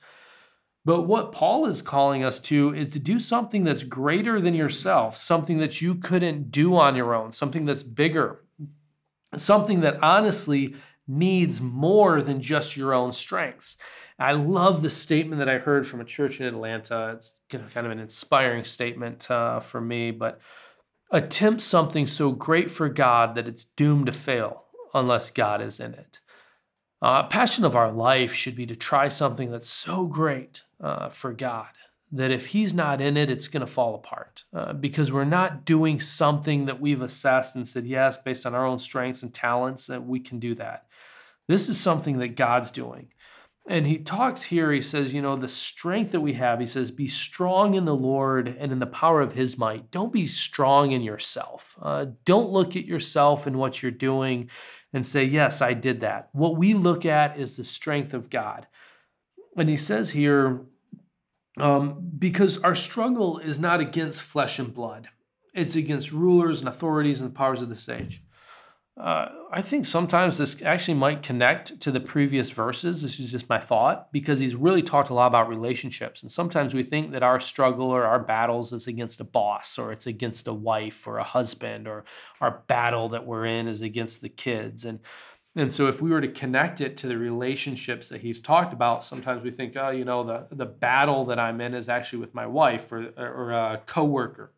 But 0.86 1.02
what 1.02 1.32
Paul 1.32 1.66
is 1.66 1.82
calling 1.82 2.24
us 2.24 2.40
to 2.40 2.74
is 2.74 2.94
to 2.94 2.98
do 2.98 3.20
something 3.20 3.64
that's 3.64 3.82
greater 3.82 4.40
than 4.40 4.54
yourself, 4.54 5.18
something 5.18 5.58
that 5.58 5.82
you 5.82 5.96
couldn't 5.96 6.50
do 6.50 6.76
on 6.76 6.96
your 6.96 7.14
own, 7.14 7.32
something 7.32 7.66
that's 7.66 7.82
bigger, 7.82 8.42
something 9.36 9.80
that 9.80 10.02
honestly 10.02 10.74
needs 11.10 11.60
more 11.60 12.22
than 12.22 12.40
just 12.40 12.76
your 12.76 12.94
own 12.94 13.12
strengths. 13.12 13.76
I 14.18 14.32
love 14.32 14.82
the 14.82 14.90
statement 14.90 15.38
that 15.38 15.48
I 15.48 15.58
heard 15.58 15.86
from 15.86 16.00
a 16.00 16.04
church 16.04 16.40
in 16.40 16.46
Atlanta. 16.46 17.14
It's 17.16 17.34
kind 17.48 17.86
of 17.86 17.90
an 17.90 17.98
inspiring 17.98 18.64
statement 18.64 19.30
uh, 19.30 19.60
for 19.60 19.80
me, 19.80 20.10
but 20.10 20.40
attempt 21.10 21.62
something 21.62 22.06
so 22.06 22.30
great 22.30 22.70
for 22.70 22.88
God 22.88 23.34
that 23.34 23.48
it's 23.48 23.64
doomed 23.64 24.06
to 24.06 24.12
fail 24.12 24.64
unless 24.94 25.30
God 25.30 25.60
is 25.60 25.80
in 25.80 25.94
it. 25.94 26.20
Uh, 27.02 27.22
passion 27.24 27.64
of 27.64 27.74
our 27.74 27.90
life 27.90 28.34
should 28.34 28.54
be 28.54 28.66
to 28.66 28.76
try 28.76 29.08
something 29.08 29.50
that's 29.50 29.70
so 29.70 30.06
great 30.06 30.62
uh, 30.80 31.08
for 31.08 31.32
God 31.32 31.68
that 32.12 32.30
if 32.30 32.46
He's 32.46 32.74
not 32.74 33.00
in 33.00 33.16
it, 33.16 33.30
it's 33.30 33.48
going 33.48 33.60
to 33.60 33.72
fall 33.72 33.94
apart 33.94 34.44
uh, 34.52 34.72
because 34.72 35.12
we're 35.12 35.24
not 35.24 35.64
doing 35.64 36.00
something 36.00 36.66
that 36.66 36.80
we've 36.80 37.02
assessed 37.02 37.56
and 37.56 37.66
said, 37.66 37.86
yes, 37.86 38.18
based 38.18 38.46
on 38.46 38.54
our 38.54 38.66
own 38.66 38.78
strengths 38.78 39.22
and 39.22 39.32
talents, 39.32 39.86
that 39.86 40.06
we 40.06 40.20
can 40.20 40.38
do 40.38 40.54
that. 40.56 40.86
This 41.48 41.68
is 41.68 41.78
something 41.78 42.18
that 42.18 42.36
God's 42.36 42.70
doing. 42.70 43.12
And 43.68 43.86
he 43.86 43.98
talks 43.98 44.44
here, 44.44 44.72
he 44.72 44.80
says, 44.80 45.14
you 45.14 45.22
know, 45.22 45.36
the 45.36 45.46
strength 45.46 46.12
that 46.12 46.22
we 46.22 46.32
have, 46.32 46.58
he 46.58 46.66
says, 46.66 46.90
be 46.90 47.06
strong 47.06 47.74
in 47.74 47.84
the 47.84 47.94
Lord 47.94 48.48
and 48.48 48.72
in 48.72 48.80
the 48.80 48.86
power 48.86 49.20
of 49.20 49.34
his 49.34 49.58
might. 49.58 49.90
Don't 49.90 50.12
be 50.12 50.26
strong 50.26 50.90
in 50.92 51.02
yourself. 51.02 51.76
Uh, 51.80 52.06
don't 52.24 52.50
look 52.50 52.74
at 52.74 52.86
yourself 52.86 53.46
and 53.46 53.56
what 53.58 53.82
you're 53.82 53.92
doing 53.92 54.50
and 54.92 55.06
say, 55.06 55.24
yes, 55.24 55.62
I 55.62 55.74
did 55.74 56.00
that. 56.00 56.30
What 56.32 56.56
we 56.56 56.74
look 56.74 57.06
at 57.06 57.38
is 57.38 57.56
the 57.56 57.64
strength 57.64 58.12
of 58.12 58.30
God. 58.30 58.66
And 59.56 59.68
he 59.68 59.76
says 59.76 60.10
here, 60.10 60.62
um, 61.60 62.10
because 62.18 62.58
our 62.58 62.74
struggle 62.74 63.38
is 63.38 63.58
not 63.58 63.80
against 63.80 64.22
flesh 64.22 64.58
and 64.58 64.72
blood, 64.72 65.08
it's 65.54 65.76
against 65.76 66.12
rulers 66.12 66.60
and 66.60 66.68
authorities 66.68 67.20
and 67.20 67.30
the 67.30 67.34
powers 67.34 67.62
of 67.62 67.68
the 67.68 67.76
sage 67.76 68.22
uh, 69.00 69.28
I 69.50 69.62
think 69.62 69.86
sometimes 69.86 70.36
this 70.36 70.60
actually 70.62 70.94
might 70.94 71.22
connect 71.22 71.80
to 71.80 71.90
the 71.90 72.00
previous 72.00 72.50
verses. 72.50 73.00
This 73.00 73.18
is 73.18 73.30
just 73.30 73.48
my 73.48 73.58
thought 73.58 74.12
because 74.12 74.38
he's 74.38 74.54
really 74.54 74.82
talked 74.82 75.08
a 75.08 75.14
lot 75.14 75.28
about 75.28 75.48
relationships. 75.48 76.22
And 76.22 76.30
sometimes 76.30 76.74
we 76.74 76.82
think 76.82 77.12
that 77.12 77.22
our 77.22 77.40
struggle 77.40 77.88
or 77.88 78.04
our 78.04 78.18
battles 78.18 78.74
is 78.74 78.86
against 78.86 79.20
a 79.20 79.24
boss 79.24 79.78
or 79.78 79.90
it's 79.90 80.06
against 80.06 80.46
a 80.48 80.52
wife 80.52 81.06
or 81.06 81.16
a 81.16 81.24
husband 81.24 81.88
or 81.88 82.04
our 82.42 82.62
battle 82.66 83.08
that 83.10 83.24
we're 83.24 83.46
in 83.46 83.68
is 83.68 83.80
against 83.80 84.20
the 84.20 84.28
kids. 84.28 84.84
And 84.84 85.00
and 85.56 85.72
so 85.72 85.88
if 85.88 86.00
we 86.00 86.10
were 86.10 86.20
to 86.20 86.28
connect 86.28 86.80
it 86.80 86.96
to 86.98 87.06
the 87.08 87.18
relationships 87.18 88.08
that 88.08 88.20
he's 88.20 88.40
talked 88.40 88.72
about, 88.72 89.02
sometimes 89.02 89.42
we 89.42 89.50
think, 89.50 89.76
oh, 89.76 89.90
you 89.90 90.04
know, 90.04 90.22
the, 90.22 90.46
the 90.54 90.66
battle 90.66 91.24
that 91.26 91.38
I'm 91.38 91.60
in 91.60 91.74
is 91.74 91.88
actually 91.88 92.20
with 92.20 92.34
my 92.34 92.46
wife 92.46 92.92
or, 92.92 93.12
or 93.16 93.50
a 93.52 93.82
coworker 93.86 94.52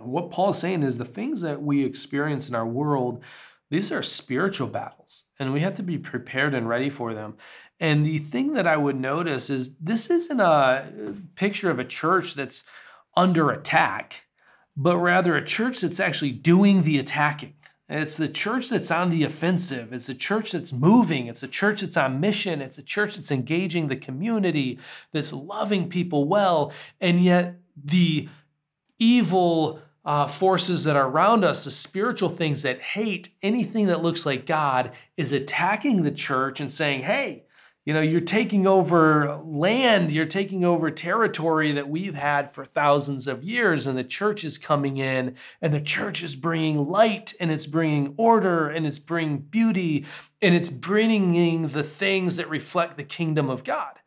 what 0.00 0.30
Paul 0.30 0.50
is 0.50 0.58
saying 0.58 0.82
is 0.82 0.98
the 0.98 1.04
things 1.04 1.42
that 1.42 1.62
we 1.62 1.84
experience 1.84 2.48
in 2.48 2.54
our 2.54 2.66
world, 2.66 3.22
these 3.70 3.92
are 3.92 4.02
spiritual 4.02 4.68
battles, 4.68 5.24
and 5.38 5.52
we 5.52 5.60
have 5.60 5.74
to 5.74 5.82
be 5.82 5.98
prepared 5.98 6.54
and 6.54 6.68
ready 6.68 6.90
for 6.90 7.14
them. 7.14 7.36
And 7.78 8.04
the 8.04 8.18
thing 8.18 8.54
that 8.54 8.66
I 8.66 8.76
would 8.76 8.98
notice 8.98 9.48
is 9.50 9.76
this 9.76 10.10
isn't 10.10 10.40
a 10.40 11.14
picture 11.34 11.70
of 11.70 11.78
a 11.78 11.84
church 11.84 12.34
that's 12.34 12.64
under 13.16 13.50
attack, 13.50 14.24
but 14.76 14.96
rather 14.96 15.36
a 15.36 15.44
church 15.44 15.80
that's 15.80 16.00
actually 16.00 16.32
doing 16.32 16.82
the 16.82 16.98
attacking. 16.98 17.54
It's 17.90 18.16
the 18.16 18.28
church 18.28 18.70
that's 18.70 18.90
on 18.92 19.10
the 19.10 19.24
offensive. 19.24 19.92
It's 19.92 20.06
the 20.06 20.14
church 20.14 20.52
that's 20.52 20.72
moving. 20.72 21.26
It's 21.26 21.42
a 21.42 21.48
church 21.48 21.80
that's 21.80 21.96
on 21.96 22.20
mission. 22.20 22.62
It's 22.62 22.78
a 22.78 22.84
church 22.84 23.16
that's 23.16 23.32
engaging 23.32 23.88
the 23.88 23.96
community, 23.96 24.78
that's 25.10 25.32
loving 25.32 25.88
people 25.88 26.24
well. 26.26 26.72
And 27.00 27.18
yet, 27.18 27.56
the 27.76 28.28
evil 29.00 29.80
uh, 30.04 30.28
forces 30.28 30.84
that 30.84 30.94
are 30.94 31.08
around 31.08 31.44
us, 31.44 31.64
the 31.64 31.70
spiritual 31.70 32.28
things 32.28 32.62
that 32.62 32.80
hate 32.80 33.30
anything 33.42 33.88
that 33.88 34.02
looks 34.02 34.24
like 34.24 34.46
God, 34.46 34.92
is 35.16 35.32
attacking 35.32 36.02
the 36.02 36.12
church 36.12 36.60
and 36.60 36.70
saying, 36.70 37.02
hey, 37.02 37.44
you 37.86 37.94
know, 37.94 38.00
you're 38.00 38.20
taking 38.20 38.66
over 38.66 39.40
land, 39.42 40.12
you're 40.12 40.26
taking 40.26 40.64
over 40.64 40.90
territory 40.90 41.72
that 41.72 41.88
we've 41.88 42.14
had 42.14 42.50
for 42.50 42.64
thousands 42.64 43.26
of 43.26 43.42
years, 43.42 43.86
and 43.86 43.96
the 43.96 44.04
church 44.04 44.44
is 44.44 44.58
coming 44.58 44.98
in, 44.98 45.34
and 45.62 45.72
the 45.72 45.80
church 45.80 46.22
is 46.22 46.36
bringing 46.36 46.88
light, 46.88 47.32
and 47.40 47.50
it's 47.50 47.66
bringing 47.66 48.14
order, 48.16 48.68
and 48.68 48.86
it's 48.86 48.98
bringing 48.98 49.38
beauty, 49.38 50.04
and 50.42 50.54
it's 50.54 50.70
bringing 50.70 51.68
the 51.68 51.82
things 51.82 52.36
that 52.36 52.50
reflect 52.50 52.96
the 52.96 53.04
kingdom 53.04 53.48
of 53.48 53.64
God. 53.64 53.99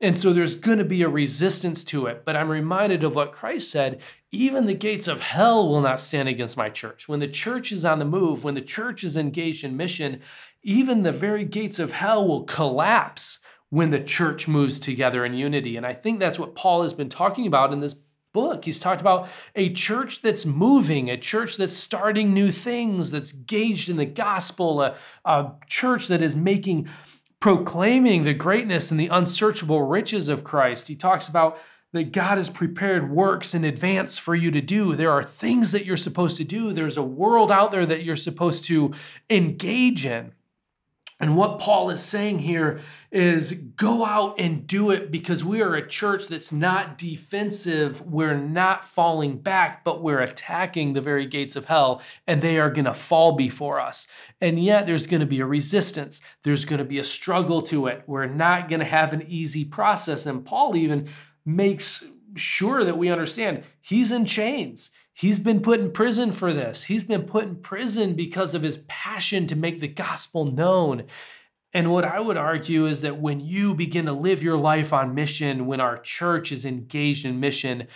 And 0.00 0.16
so 0.16 0.32
there's 0.32 0.54
going 0.54 0.78
to 0.78 0.84
be 0.84 1.02
a 1.02 1.08
resistance 1.08 1.82
to 1.84 2.06
it. 2.06 2.24
But 2.24 2.36
I'm 2.36 2.48
reminded 2.48 3.02
of 3.02 3.16
what 3.16 3.32
Christ 3.32 3.70
said 3.70 4.00
even 4.30 4.66
the 4.66 4.74
gates 4.74 5.08
of 5.08 5.20
hell 5.20 5.66
will 5.68 5.80
not 5.80 5.98
stand 6.00 6.28
against 6.28 6.56
my 6.56 6.68
church. 6.68 7.08
When 7.08 7.20
the 7.20 7.28
church 7.28 7.72
is 7.72 7.84
on 7.84 7.98
the 7.98 8.04
move, 8.04 8.44
when 8.44 8.54
the 8.54 8.60
church 8.60 9.02
is 9.02 9.16
engaged 9.16 9.64
in 9.64 9.76
mission, 9.76 10.20
even 10.62 11.02
the 11.02 11.12
very 11.12 11.44
gates 11.44 11.78
of 11.78 11.92
hell 11.92 12.26
will 12.28 12.44
collapse 12.44 13.40
when 13.70 13.90
the 13.90 14.00
church 14.00 14.46
moves 14.46 14.78
together 14.78 15.24
in 15.24 15.34
unity. 15.34 15.76
And 15.76 15.86
I 15.86 15.94
think 15.94 16.18
that's 16.18 16.38
what 16.38 16.54
Paul 16.54 16.82
has 16.82 16.94
been 16.94 17.08
talking 17.08 17.46
about 17.46 17.72
in 17.72 17.80
this 17.80 17.96
book. 18.32 18.64
He's 18.64 18.78
talked 18.78 19.00
about 19.00 19.28
a 19.54 19.72
church 19.72 20.22
that's 20.22 20.46
moving, 20.46 21.10
a 21.10 21.16
church 21.16 21.56
that's 21.56 21.72
starting 21.72 22.32
new 22.32 22.50
things, 22.50 23.10
that's 23.10 23.32
gauged 23.32 23.88
in 23.88 23.96
the 23.96 24.06
gospel, 24.06 24.82
a, 24.82 24.94
a 25.24 25.52
church 25.66 26.08
that 26.08 26.22
is 26.22 26.36
making 26.36 26.88
proclaiming 27.40 28.24
the 28.24 28.34
greatness 28.34 28.90
and 28.90 28.98
the 28.98 29.08
unsearchable 29.08 29.82
riches 29.82 30.28
of 30.28 30.44
Christ. 30.44 30.88
He 30.88 30.96
talks 30.96 31.28
about 31.28 31.58
that 31.92 32.12
God 32.12 32.36
has 32.36 32.50
prepared 32.50 33.10
works 33.10 33.54
in 33.54 33.64
advance 33.64 34.18
for 34.18 34.34
you 34.34 34.50
to 34.50 34.60
do. 34.60 34.94
There 34.94 35.10
are 35.10 35.22
things 35.22 35.72
that 35.72 35.86
you're 35.86 35.96
supposed 35.96 36.36
to 36.36 36.44
do. 36.44 36.72
There's 36.72 36.96
a 36.96 37.02
world 37.02 37.50
out 37.50 37.70
there 37.70 37.86
that 37.86 38.02
you're 38.02 38.16
supposed 38.16 38.64
to 38.64 38.92
engage 39.30 40.04
in. 40.04 40.32
And 41.20 41.36
what 41.36 41.58
Paul 41.58 41.90
is 41.90 42.00
saying 42.00 42.40
here 42.40 42.78
is 43.10 43.52
go 43.52 44.04
out 44.04 44.38
and 44.38 44.66
do 44.66 44.92
it 44.92 45.10
because 45.10 45.44
we 45.44 45.60
are 45.60 45.74
a 45.74 45.86
church 45.86 46.28
that's 46.28 46.52
not 46.52 46.96
defensive. 46.96 48.00
We're 48.02 48.36
not 48.36 48.84
falling 48.84 49.38
back, 49.38 49.82
but 49.82 50.00
we're 50.00 50.20
attacking 50.20 50.92
the 50.92 51.00
very 51.00 51.26
gates 51.26 51.56
of 51.56 51.64
hell 51.64 52.02
and 52.26 52.40
they 52.40 52.60
are 52.60 52.70
going 52.70 52.84
to 52.84 52.94
fall 52.94 53.32
before 53.32 53.80
us. 53.80 54.06
And 54.40 54.62
yet 54.62 54.86
there's 54.86 55.08
going 55.08 55.20
to 55.20 55.26
be 55.26 55.40
a 55.40 55.46
resistance. 55.46 56.20
There's 56.44 56.64
going 56.64 56.78
to 56.78 56.84
be 56.84 57.00
a 57.00 57.04
struggle 57.04 57.62
to 57.62 57.88
it. 57.88 58.04
We're 58.06 58.26
not 58.26 58.68
going 58.68 58.80
to 58.80 58.86
have 58.86 59.12
an 59.12 59.22
easy 59.26 59.64
process. 59.64 60.24
And 60.24 60.44
Paul 60.44 60.76
even 60.76 61.08
makes 61.44 62.04
sure 62.36 62.84
that 62.84 62.98
we 62.98 63.10
understand 63.10 63.64
he's 63.80 64.12
in 64.12 64.24
chains. 64.24 64.90
He's 65.18 65.40
been 65.40 65.58
put 65.62 65.80
in 65.80 65.90
prison 65.90 66.30
for 66.30 66.52
this. 66.52 66.84
He's 66.84 67.02
been 67.02 67.24
put 67.24 67.46
in 67.46 67.56
prison 67.56 68.14
because 68.14 68.54
of 68.54 68.62
his 68.62 68.84
passion 68.86 69.48
to 69.48 69.56
make 69.56 69.80
the 69.80 69.88
gospel 69.88 70.44
known. 70.44 71.06
And 71.74 71.90
what 71.90 72.04
I 72.04 72.20
would 72.20 72.36
argue 72.36 72.86
is 72.86 73.00
that 73.00 73.18
when 73.18 73.40
you 73.40 73.74
begin 73.74 74.06
to 74.06 74.12
live 74.12 74.44
your 74.44 74.56
life 74.56 74.92
on 74.92 75.16
mission, 75.16 75.66
when 75.66 75.80
our 75.80 75.96
church 75.96 76.52
is 76.52 76.64
engaged 76.64 77.26
in 77.26 77.40
mission, 77.40 77.88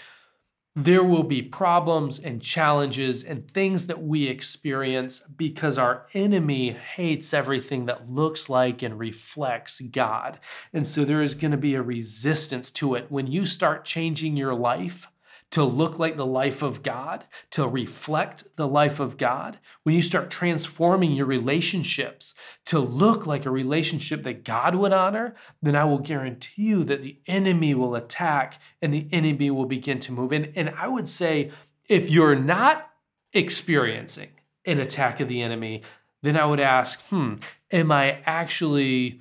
there 0.75 1.05
will 1.05 1.23
be 1.23 1.43
problems 1.43 2.19
and 2.19 2.43
challenges 2.43 3.23
and 3.23 3.49
things 3.49 3.87
that 3.87 4.02
we 4.02 4.26
experience 4.26 5.21
because 5.21 5.79
our 5.79 6.07
enemy 6.14 6.71
hates 6.71 7.33
everything 7.33 7.87
that 7.87 8.11
looks 8.11 8.49
like 8.49 8.83
and 8.83 8.99
reflects 8.99 9.81
God. 9.81 10.41
And 10.73 10.85
so 10.88 11.05
there 11.05 11.23
is 11.23 11.35
going 11.35 11.52
to 11.52 11.57
be 11.57 11.76
a 11.76 11.83
resistance 11.83 12.73
to 12.73 12.97
it. 12.97 13.12
When 13.12 13.29
you 13.29 13.47
start 13.47 13.85
changing 13.85 14.37
your 14.37 14.55
life, 14.55 15.07
to 15.53 15.63
look 15.63 15.99
like 15.99 16.17
the 16.17 16.27
life 16.27 16.63
of 16.63 16.83
God, 16.83 17.27
to 17.51 17.69
reflect 17.69 18.45
the 18.57 18.67
life 18.67 18.99
of 18.99 19.19
God, 19.19 19.59
when 19.83 19.95
you 19.95 20.01
start 20.01 20.31
transforming 20.31 21.13
your 21.13 21.27
relationships 21.27 22.35
to 22.65 22.79
look 22.79 23.27
like 23.27 23.45
a 23.45 23.51
relationship 23.51 24.23
that 24.23 24.45
God 24.45 24.75
would 24.75 24.95
honor, 24.95 25.35
then 25.61 25.77
I 25.77 25.85
will 25.85 25.99
guarantee 25.99 26.63
you 26.63 26.85
that 26.85 27.03
the 27.03 27.19
enemy 27.27 27.75
will 27.75 27.95
attack 27.95 28.61
and 28.81 28.95
the 28.95 29.07
enemy 29.13 29.51
will 29.51 29.67
begin 29.67 30.01
to 30.01 30.13
move 30.13 30.33
in. 30.33 30.47
And 30.57 30.71
I 30.71 30.89
would 30.89 31.07
say, 31.07 31.51
if 31.87 32.09
you're 32.09 32.35
not 32.35 32.91
experiencing 33.35 34.31
an 34.65 34.81
attack 34.81 35.21
of 35.21 35.29
the 35.29 35.43
enemy, 35.43 35.83
then 36.23 36.37
I 36.37 36.47
would 36.47 36.61
ask, 36.61 36.99
hmm, 37.09 37.35
am 37.71 37.93
I 37.93 38.23
actually 38.25 39.21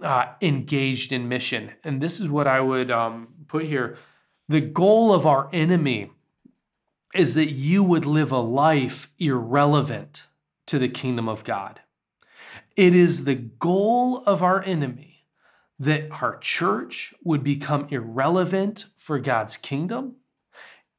uh, 0.00 0.26
engaged 0.40 1.10
in 1.10 1.28
mission? 1.28 1.72
And 1.82 2.00
this 2.00 2.20
is 2.20 2.28
what 2.28 2.46
I 2.46 2.60
would 2.60 2.92
um, 2.92 3.28
put 3.48 3.64
here 3.64 3.96
the 4.52 4.60
goal 4.60 5.14
of 5.14 5.26
our 5.26 5.48
enemy 5.50 6.10
is 7.14 7.34
that 7.34 7.52
you 7.52 7.82
would 7.82 8.04
live 8.04 8.30
a 8.30 8.38
life 8.38 9.10
irrelevant 9.18 10.26
to 10.66 10.78
the 10.78 10.90
kingdom 10.90 11.26
of 11.26 11.42
God. 11.42 11.80
It 12.76 12.94
is 12.94 13.24
the 13.24 13.34
goal 13.34 14.22
of 14.26 14.42
our 14.42 14.62
enemy 14.62 15.24
that 15.78 16.06
our 16.22 16.36
church 16.36 17.14
would 17.24 17.42
become 17.42 17.86
irrelevant 17.88 18.84
for 18.98 19.18
God's 19.18 19.56
kingdom. 19.56 20.16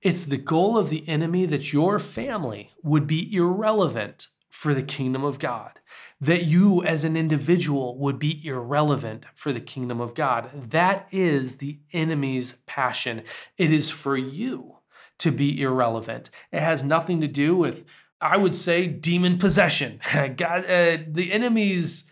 It's 0.02 0.24
the 0.24 0.38
goal 0.38 0.76
of 0.76 0.90
the 0.90 1.08
enemy 1.08 1.46
that 1.46 1.72
your 1.72 2.00
family 2.00 2.72
would 2.82 3.06
be 3.06 3.32
irrelevant 3.36 4.30
for 4.50 4.74
the 4.74 4.82
kingdom 4.82 5.24
of 5.24 5.38
God 5.38 5.80
that 6.24 6.46
you 6.46 6.82
as 6.84 7.04
an 7.04 7.18
individual 7.18 7.98
would 7.98 8.18
be 8.18 8.46
irrelevant 8.48 9.26
for 9.36 9.52
the 9.52 9.60
kingdom 9.60 10.00
of 10.00 10.16
God. 10.16 10.50
That 10.54 11.14
is 11.14 11.58
the 11.58 11.82
enemy's 11.92 12.54
passion. 12.66 13.24
It 13.58 13.72
is 13.72 13.90
for 13.90 14.16
you 14.16 14.78
to 15.20 15.32
be 15.32 15.62
irrelevant. 15.62 16.30
It 16.54 16.62
has 16.62 16.82
nothing 16.82 17.20
to 17.20 17.28
do 17.28 17.58
with, 17.58 17.84
I 18.22 18.38
would 18.38 18.54
say, 18.54 18.88
demon 18.88 19.38
possession. 19.38 20.00
God, 20.14 20.64
uh, 20.64 20.98
the 21.08 21.30
enemy's 21.34 22.10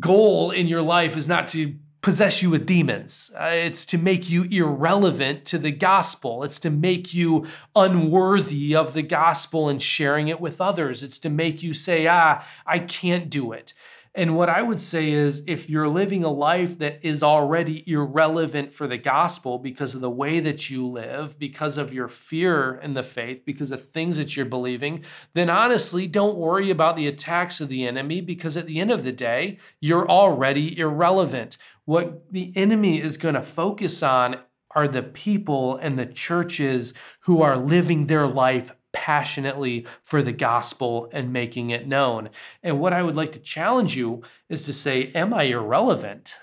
goal 0.00 0.50
in 0.50 0.66
your 0.66 0.82
life 0.82 1.14
is 1.14 1.28
not 1.28 1.48
to 1.48 1.76
possess 2.08 2.40
you 2.40 2.48
with 2.48 2.64
demons. 2.64 3.30
Uh, 3.38 3.50
it's 3.52 3.84
to 3.84 3.98
make 3.98 4.30
you 4.30 4.44
irrelevant 4.44 5.44
to 5.44 5.58
the 5.58 5.70
gospel. 5.70 6.42
It's 6.42 6.58
to 6.60 6.70
make 6.70 7.12
you 7.12 7.44
unworthy 7.76 8.74
of 8.74 8.94
the 8.94 9.02
gospel 9.02 9.68
and 9.68 9.82
sharing 9.82 10.28
it 10.28 10.40
with 10.40 10.58
others. 10.58 11.02
It's 11.02 11.18
to 11.18 11.28
make 11.28 11.62
you 11.62 11.74
say, 11.74 12.06
ah, 12.06 12.42
I 12.64 12.78
can't 12.78 13.28
do 13.28 13.52
it. 13.52 13.74
And 14.14 14.34
what 14.34 14.48
I 14.48 14.62
would 14.62 14.80
say 14.80 15.10
is 15.10 15.44
if 15.46 15.68
you're 15.68 15.86
living 15.86 16.24
a 16.24 16.30
life 16.30 16.78
that 16.78 16.98
is 17.04 17.22
already 17.22 17.84
irrelevant 17.86 18.72
for 18.72 18.86
the 18.86 18.98
gospel 18.98 19.58
because 19.58 19.94
of 19.94 20.00
the 20.00 20.10
way 20.10 20.40
that 20.40 20.70
you 20.70 20.88
live, 20.88 21.38
because 21.38 21.76
of 21.76 21.92
your 21.92 22.08
fear 22.08 22.80
in 22.82 22.94
the 22.94 23.02
faith, 23.02 23.44
because 23.44 23.70
of 23.70 23.90
things 23.90 24.16
that 24.16 24.34
you're 24.34 24.46
believing, 24.46 25.04
then 25.34 25.50
honestly, 25.50 26.06
don't 26.06 26.36
worry 26.36 26.70
about 26.70 26.96
the 26.96 27.06
attacks 27.06 27.60
of 27.60 27.68
the 27.68 27.86
enemy 27.86 28.20
because 28.20 28.56
at 28.56 28.66
the 28.66 28.80
end 28.80 28.90
of 28.90 29.04
the 29.04 29.12
day, 29.12 29.58
you're 29.78 30.08
already 30.08 30.76
irrelevant. 30.78 31.58
What 31.88 32.30
the 32.30 32.52
enemy 32.54 33.00
is 33.00 33.16
going 33.16 33.34
to 33.34 33.40
focus 33.40 34.02
on 34.02 34.40
are 34.72 34.86
the 34.86 35.02
people 35.02 35.78
and 35.78 35.98
the 35.98 36.04
churches 36.04 36.92
who 37.20 37.40
are 37.40 37.56
living 37.56 38.08
their 38.08 38.26
life 38.26 38.72
passionately 38.92 39.86
for 40.04 40.20
the 40.20 40.32
gospel 40.32 41.08
and 41.12 41.32
making 41.32 41.70
it 41.70 41.88
known. 41.88 42.28
And 42.62 42.78
what 42.78 42.92
I 42.92 43.02
would 43.02 43.16
like 43.16 43.32
to 43.32 43.38
challenge 43.38 43.96
you 43.96 44.20
is 44.50 44.66
to 44.66 44.74
say, 44.74 45.10
Am 45.14 45.32
I 45.32 45.44
irrelevant 45.44 46.34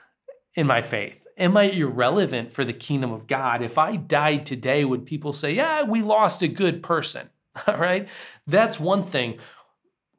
in 0.55 0.65
my 0.65 0.81
faith? 0.81 1.27
Am 1.37 1.55
I 1.55 1.65
irrelevant 1.65 2.51
for 2.51 2.65
the 2.65 2.73
kingdom 2.73 3.11
of 3.11 3.27
God? 3.27 3.61
If 3.61 3.77
I 3.77 3.97
died 3.97 4.47
today, 4.47 4.83
would 4.83 5.05
people 5.05 5.31
say, 5.31 5.53
Yeah, 5.53 5.83
we 5.83 6.01
lost 6.01 6.41
a 6.41 6.47
good 6.47 6.81
person? 6.81 7.29
All 7.67 7.77
right. 7.77 8.07
That's 8.47 8.79
one 8.79 9.03
thing. 9.03 9.37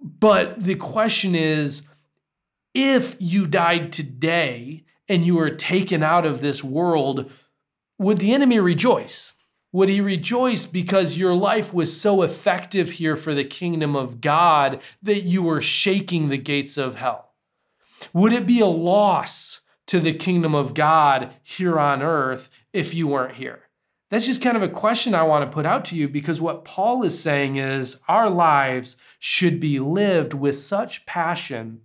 But 0.00 0.61
the 0.61 0.76
question 0.76 1.35
is 1.35 1.83
if 2.75 3.16
you 3.18 3.49
died 3.49 3.90
today 3.90 4.85
and 5.08 5.25
you 5.25 5.38
are 5.38 5.50
taken 5.50 6.02
out 6.02 6.26
of 6.26 6.40
this 6.40 6.62
world, 6.62 7.30
would 7.98 8.18
the 8.18 8.32
enemy 8.32 8.60
rejoice? 8.60 9.32
Would 9.72 9.88
he 9.88 10.00
rejoice 10.00 10.64
because 10.64 11.18
your 11.18 11.34
life 11.34 11.75
was 11.75 12.00
so 12.00 12.22
effective 12.22 12.92
here 12.92 13.16
for 13.16 13.34
the 13.34 13.44
kingdom 13.44 13.94
of 13.94 14.20
God 14.20 14.80
that 15.02 15.22
you 15.22 15.42
were 15.42 15.60
shaking 15.60 16.28
the 16.28 16.38
gates 16.38 16.76
of 16.76 16.94
hell? 16.94 17.34
Would 18.12 18.32
it 18.32 18.46
be 18.46 18.60
a 18.60 18.66
loss 18.66 19.60
to 19.88 20.00
the 20.00 20.14
kingdom 20.14 20.54
of 20.54 20.75
God 20.75 21.34
here 21.42 21.78
on 21.78 22.02
earth 22.02 22.50
if 22.72 22.94
you 22.94 23.08
weren't 23.08 23.36
here? 23.36 23.64
That's 24.10 24.26
just 24.26 24.42
kind 24.42 24.56
of 24.56 24.62
a 24.62 24.68
question 24.68 25.14
I 25.14 25.25
want 25.25 25.44
to 25.44 25.54
put 25.54 25.66
out 25.66 25.84
to 25.86 25.96
you 25.96 26.08
because 26.08 26.40
what 26.40 26.64
Paul 26.64 27.02
is 27.02 27.20
saying 27.20 27.56
is 27.56 28.00
our 28.08 28.30
lives 28.30 28.96
should 29.18 29.58
be 29.58 29.80
lived 29.80 30.32
with 30.32 30.56
such 30.56 31.06
passion 31.06 31.80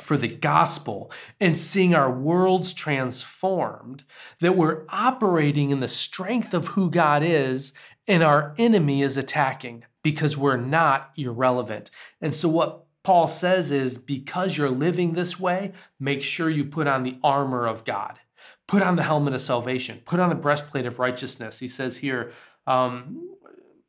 for 0.00 0.16
the 0.16 0.28
gospel 0.28 1.10
and 1.40 1.56
seeing 1.56 1.94
our 1.94 2.10
worlds 2.10 2.72
transformed 2.72 4.04
that 4.40 4.56
we're 4.56 4.84
operating 4.90 5.70
in 5.70 5.80
the 5.80 5.88
strength 5.88 6.54
of 6.54 6.68
who 6.68 6.90
God 6.90 7.22
is 7.22 7.72
and 8.06 8.22
our 8.22 8.54
enemy 8.58 9.02
is 9.02 9.16
attacking 9.16 9.84
because 10.02 10.36
we're 10.36 10.56
not 10.56 11.10
irrelevant. 11.16 11.90
And 12.20 12.34
so, 12.34 12.48
what 12.48 12.84
Paul 13.02 13.26
says 13.26 13.72
is 13.72 13.98
because 13.98 14.56
you're 14.56 14.70
living 14.70 15.12
this 15.12 15.38
way, 15.38 15.72
make 15.98 16.22
sure 16.22 16.48
you 16.48 16.64
put 16.64 16.86
on 16.86 17.02
the 17.02 17.18
armor 17.22 17.66
of 17.66 17.84
God. 17.84 18.18
Put 18.66 18.82
on 18.82 18.96
the 18.96 19.02
helmet 19.02 19.34
of 19.34 19.40
salvation. 19.40 20.02
Put 20.04 20.20
on 20.20 20.28
the 20.28 20.34
breastplate 20.34 20.86
of 20.86 20.98
righteousness. 20.98 21.58
He 21.58 21.68
says 21.68 21.98
here, 21.98 22.32
um, 22.66 23.36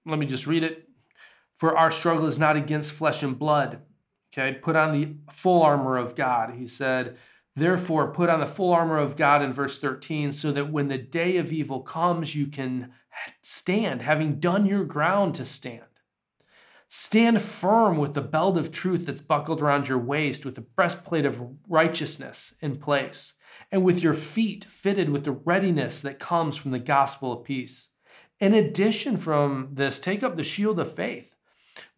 let 0.06 0.20
me 0.20 0.26
just 0.26 0.48
read 0.48 0.64
it. 0.64 0.88
For 1.58 1.78
our 1.78 1.92
struggle 1.92 2.26
is 2.26 2.40
not 2.40 2.56
against 2.56 2.94
flesh 2.94 3.22
and 3.22 3.38
blood. 3.38 3.82
Okay, 4.32 4.60
put 4.60 4.76
on 4.76 4.92
the 4.92 5.16
full 5.32 5.64
armor 5.64 5.98
of 5.98 6.16
God. 6.16 6.54
He 6.56 6.68
said, 6.68 7.18
Therefore, 7.56 8.12
put 8.12 8.30
on 8.30 8.40
the 8.40 8.46
full 8.46 8.72
armor 8.72 8.98
of 8.98 9.16
God 9.16 9.42
in 9.42 9.54
verse 9.54 9.80
13, 9.80 10.32
so 10.32 10.52
that 10.52 10.72
when 10.72 10.88
the 10.88 10.98
day 10.98 11.38
of 11.38 11.52
evil 11.52 11.82
comes, 11.82 12.36
you 12.36 12.48
can 12.48 12.92
stand, 13.42 14.02
having 14.02 14.40
done 14.40 14.66
your 14.66 14.86
ground 14.86 15.36
to 15.36 15.46
stand. 15.46 15.84
Stand 16.88 17.42
firm 17.42 17.98
with 17.98 18.14
the 18.14 18.22
belt 18.22 18.58
of 18.58 18.72
truth 18.72 19.06
that's 19.06 19.22
buckled 19.22 19.62
around 19.62 19.88
your 19.88 20.00
waist, 20.00 20.46
with 20.46 20.56
the 20.56 20.62
breastplate 20.62 21.26
of 21.26 21.42
righteousness 21.68 22.56
in 22.62 22.78
place 22.78 23.36
and 23.72 23.84
with 23.84 24.02
your 24.02 24.14
feet 24.14 24.66
fitted 24.66 25.10
with 25.10 25.24
the 25.24 25.32
readiness 25.32 26.02
that 26.02 26.20
comes 26.20 26.56
from 26.56 26.72
the 26.72 26.80
gospel 26.80 27.32
of 27.32 27.44
peace. 27.44 27.90
In 28.40 28.54
addition, 28.54 29.18
from 29.18 29.70
this, 29.74 30.00
take 30.00 30.24
up 30.24 30.36
the 30.36 30.44
shield 30.44 30.80
of 30.80 30.96
faith 30.96 31.36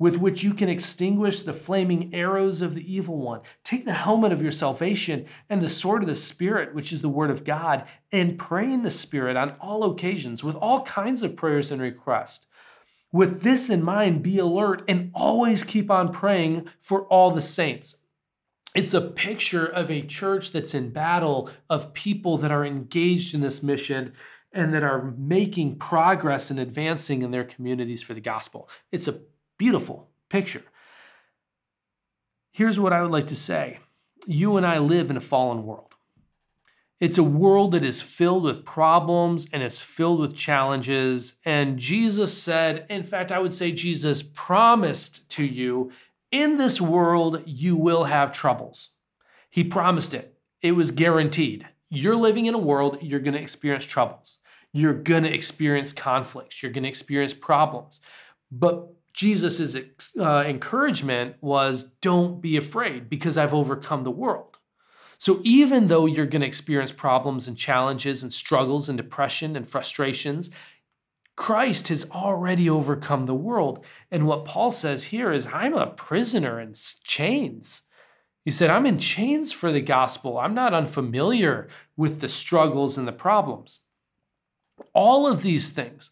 with 0.01 0.17
which 0.17 0.41
you 0.41 0.51
can 0.51 0.67
extinguish 0.67 1.41
the 1.41 1.53
flaming 1.53 2.11
arrows 2.11 2.63
of 2.63 2.73
the 2.73 2.91
evil 2.91 3.19
one. 3.19 3.39
Take 3.63 3.85
the 3.85 3.93
helmet 3.93 4.31
of 4.31 4.41
your 4.41 4.51
salvation 4.51 5.27
and 5.47 5.61
the 5.61 5.69
sword 5.69 6.01
of 6.01 6.09
the 6.09 6.15
Spirit, 6.15 6.73
which 6.73 6.91
is 6.91 7.03
the 7.03 7.07
word 7.07 7.29
of 7.29 7.43
God, 7.43 7.85
and 8.11 8.39
pray 8.39 8.73
in 8.73 8.81
the 8.81 8.89
Spirit 8.89 9.37
on 9.37 9.51
all 9.61 9.83
occasions 9.83 10.43
with 10.43 10.55
all 10.55 10.81
kinds 10.81 11.21
of 11.21 11.35
prayers 11.35 11.69
and 11.71 11.79
requests. 11.79 12.47
With 13.11 13.43
this 13.43 13.69
in 13.69 13.83
mind, 13.83 14.23
be 14.23 14.39
alert 14.39 14.81
and 14.87 15.11
always 15.13 15.63
keep 15.63 15.91
on 15.91 16.11
praying 16.11 16.67
for 16.79 17.05
all 17.05 17.29
the 17.29 17.39
saints 17.39 17.97
it's 18.73 18.93
a 18.93 19.01
picture 19.01 19.65
of 19.65 19.91
a 19.91 20.01
church 20.01 20.53
that's 20.53 20.73
in 20.73 20.91
battle, 20.91 21.49
of 21.69 21.93
people 21.93 22.37
that 22.37 22.51
are 22.51 22.65
engaged 22.65 23.35
in 23.35 23.41
this 23.41 23.61
mission 23.61 24.13
and 24.53 24.73
that 24.73 24.83
are 24.83 25.13
making 25.17 25.77
progress 25.77 26.49
and 26.49 26.59
advancing 26.59 27.21
in 27.21 27.31
their 27.31 27.43
communities 27.43 28.01
for 28.01 28.13
the 28.13 28.21
gospel. 28.21 28.69
It's 28.91 29.07
a 29.07 29.19
beautiful 29.61 30.09
picture. 30.27 30.63
Here's 32.51 32.79
what 32.79 32.93
I 32.93 33.03
would 33.03 33.11
like 33.11 33.27
to 33.27 33.35
say 33.35 33.77
you 34.25 34.57
and 34.57 34.65
I 34.65 34.79
live 34.79 35.11
in 35.11 35.17
a 35.17 35.21
fallen 35.21 35.67
world. 35.67 35.93
It's 36.99 37.19
a 37.19 37.23
world 37.23 37.73
that 37.73 37.83
is 37.83 38.01
filled 38.01 38.43
with 38.43 38.65
problems 38.65 39.47
and 39.53 39.61
it's 39.61 39.79
filled 39.79 40.19
with 40.19 40.35
challenges. 40.35 41.35
And 41.45 41.77
Jesus 41.77 42.35
said, 42.35 42.87
in 42.89 43.03
fact, 43.03 43.31
I 43.31 43.37
would 43.37 43.53
say 43.53 43.71
Jesus 43.71 44.23
promised 44.23 45.29
to 45.31 45.45
you 45.45 45.91
in 46.31 46.57
this 46.57 46.81
world, 46.81 47.43
you 47.45 47.75
will 47.75 48.05
have 48.05 48.31
troubles. 48.31 48.89
He 49.51 49.63
promised 49.63 50.15
it, 50.15 50.39
it 50.63 50.71
was 50.71 50.89
guaranteed. 50.89 51.67
You're 51.87 52.15
living 52.15 52.47
in 52.47 52.55
a 52.55 52.65
world, 52.71 52.97
you're 53.03 53.19
going 53.19 53.35
to 53.35 53.41
experience 53.41 53.85
troubles. 53.85 54.39
You're 54.73 54.93
going 54.93 55.23
to 55.23 55.33
experience 55.33 55.93
conflicts. 55.93 56.63
You're 56.63 56.71
going 56.71 56.83
to 56.83 56.89
experience 56.89 57.35
problems. 57.35 58.01
But 58.51 58.89
Jesus' 59.13 59.75
uh, 60.19 60.43
encouragement 60.45 61.35
was 61.41 61.83
don't 62.01 62.41
be 62.41 62.57
afraid 62.57 63.09
because 63.09 63.37
I've 63.37 63.53
overcome 63.53 64.03
the 64.03 64.11
world. 64.11 64.57
So 65.17 65.39
even 65.43 65.87
though 65.87 66.07
you're 66.07 66.25
going 66.25 66.41
to 66.41 66.47
experience 66.47 66.91
problems 66.91 67.47
and 67.47 67.55
challenges 67.55 68.23
and 68.23 68.33
struggles 68.33 68.89
and 68.89 68.97
depression 68.97 69.55
and 69.55 69.67
frustrations, 69.67 70.49
Christ 71.35 71.89
has 71.89 72.09
already 72.11 72.69
overcome 72.69 73.25
the 73.25 73.35
world. 73.35 73.85
And 74.09 74.25
what 74.25 74.45
Paul 74.45 74.71
says 74.71 75.05
here 75.05 75.31
is, 75.31 75.47
I'm 75.53 75.75
a 75.75 75.87
prisoner 75.87 76.59
in 76.59 76.73
chains. 77.03 77.81
He 78.43 78.51
said, 78.51 78.71
I'm 78.71 78.87
in 78.87 78.97
chains 78.97 79.51
for 79.51 79.71
the 79.71 79.81
gospel. 79.81 80.39
I'm 80.39 80.55
not 80.55 80.73
unfamiliar 80.73 81.67
with 81.95 82.21
the 82.21 82.27
struggles 82.27 82.97
and 82.97 83.07
the 83.07 83.11
problems. 83.11 83.81
All 84.93 85.27
of 85.27 85.43
these 85.43 85.69
things 85.69 86.09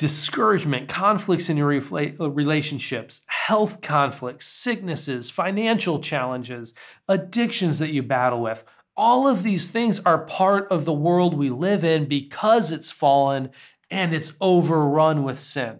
discouragement, 0.00 0.88
conflicts 0.88 1.48
in 1.48 1.56
your 1.56 1.72
uh, 1.72 2.30
relationships, 2.30 3.20
health 3.28 3.80
conflicts, 3.82 4.46
sicknesses, 4.46 5.30
financial 5.30 6.00
challenges, 6.00 6.74
addictions 7.06 7.78
that 7.78 7.92
you 7.92 8.02
battle 8.02 8.40
with 8.40 8.64
all 9.00 9.26
of 9.26 9.42
these 9.42 9.70
things 9.70 9.98
are 10.00 10.26
part 10.26 10.70
of 10.70 10.84
the 10.84 10.92
world 10.92 11.32
we 11.32 11.48
live 11.48 11.82
in 11.82 12.04
because 12.04 12.70
it's 12.70 12.90
fallen 12.90 13.48
and 13.90 14.14
it's 14.14 14.36
overrun 14.42 15.24
with 15.24 15.38
sin. 15.38 15.78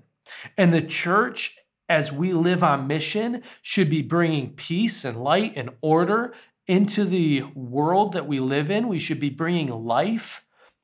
And 0.56 0.72
the 0.72 0.80
church, 0.80 1.58
as 1.86 2.10
we 2.10 2.32
live 2.32 2.64
on 2.64 2.86
mission, 2.86 3.42
should 3.60 3.90
be 3.90 4.00
bringing 4.00 4.54
peace 4.54 5.04
and 5.04 5.22
light 5.22 5.52
and 5.54 5.68
order 5.82 6.32
into 6.66 7.04
the 7.04 7.42
world 7.54 8.14
that 8.14 8.26
we 8.26 8.40
live 8.40 8.70
in. 8.70 8.88
We 8.88 8.98
should 8.98 9.20
be 9.20 9.28
bringing 9.28 9.68
life 9.68 10.42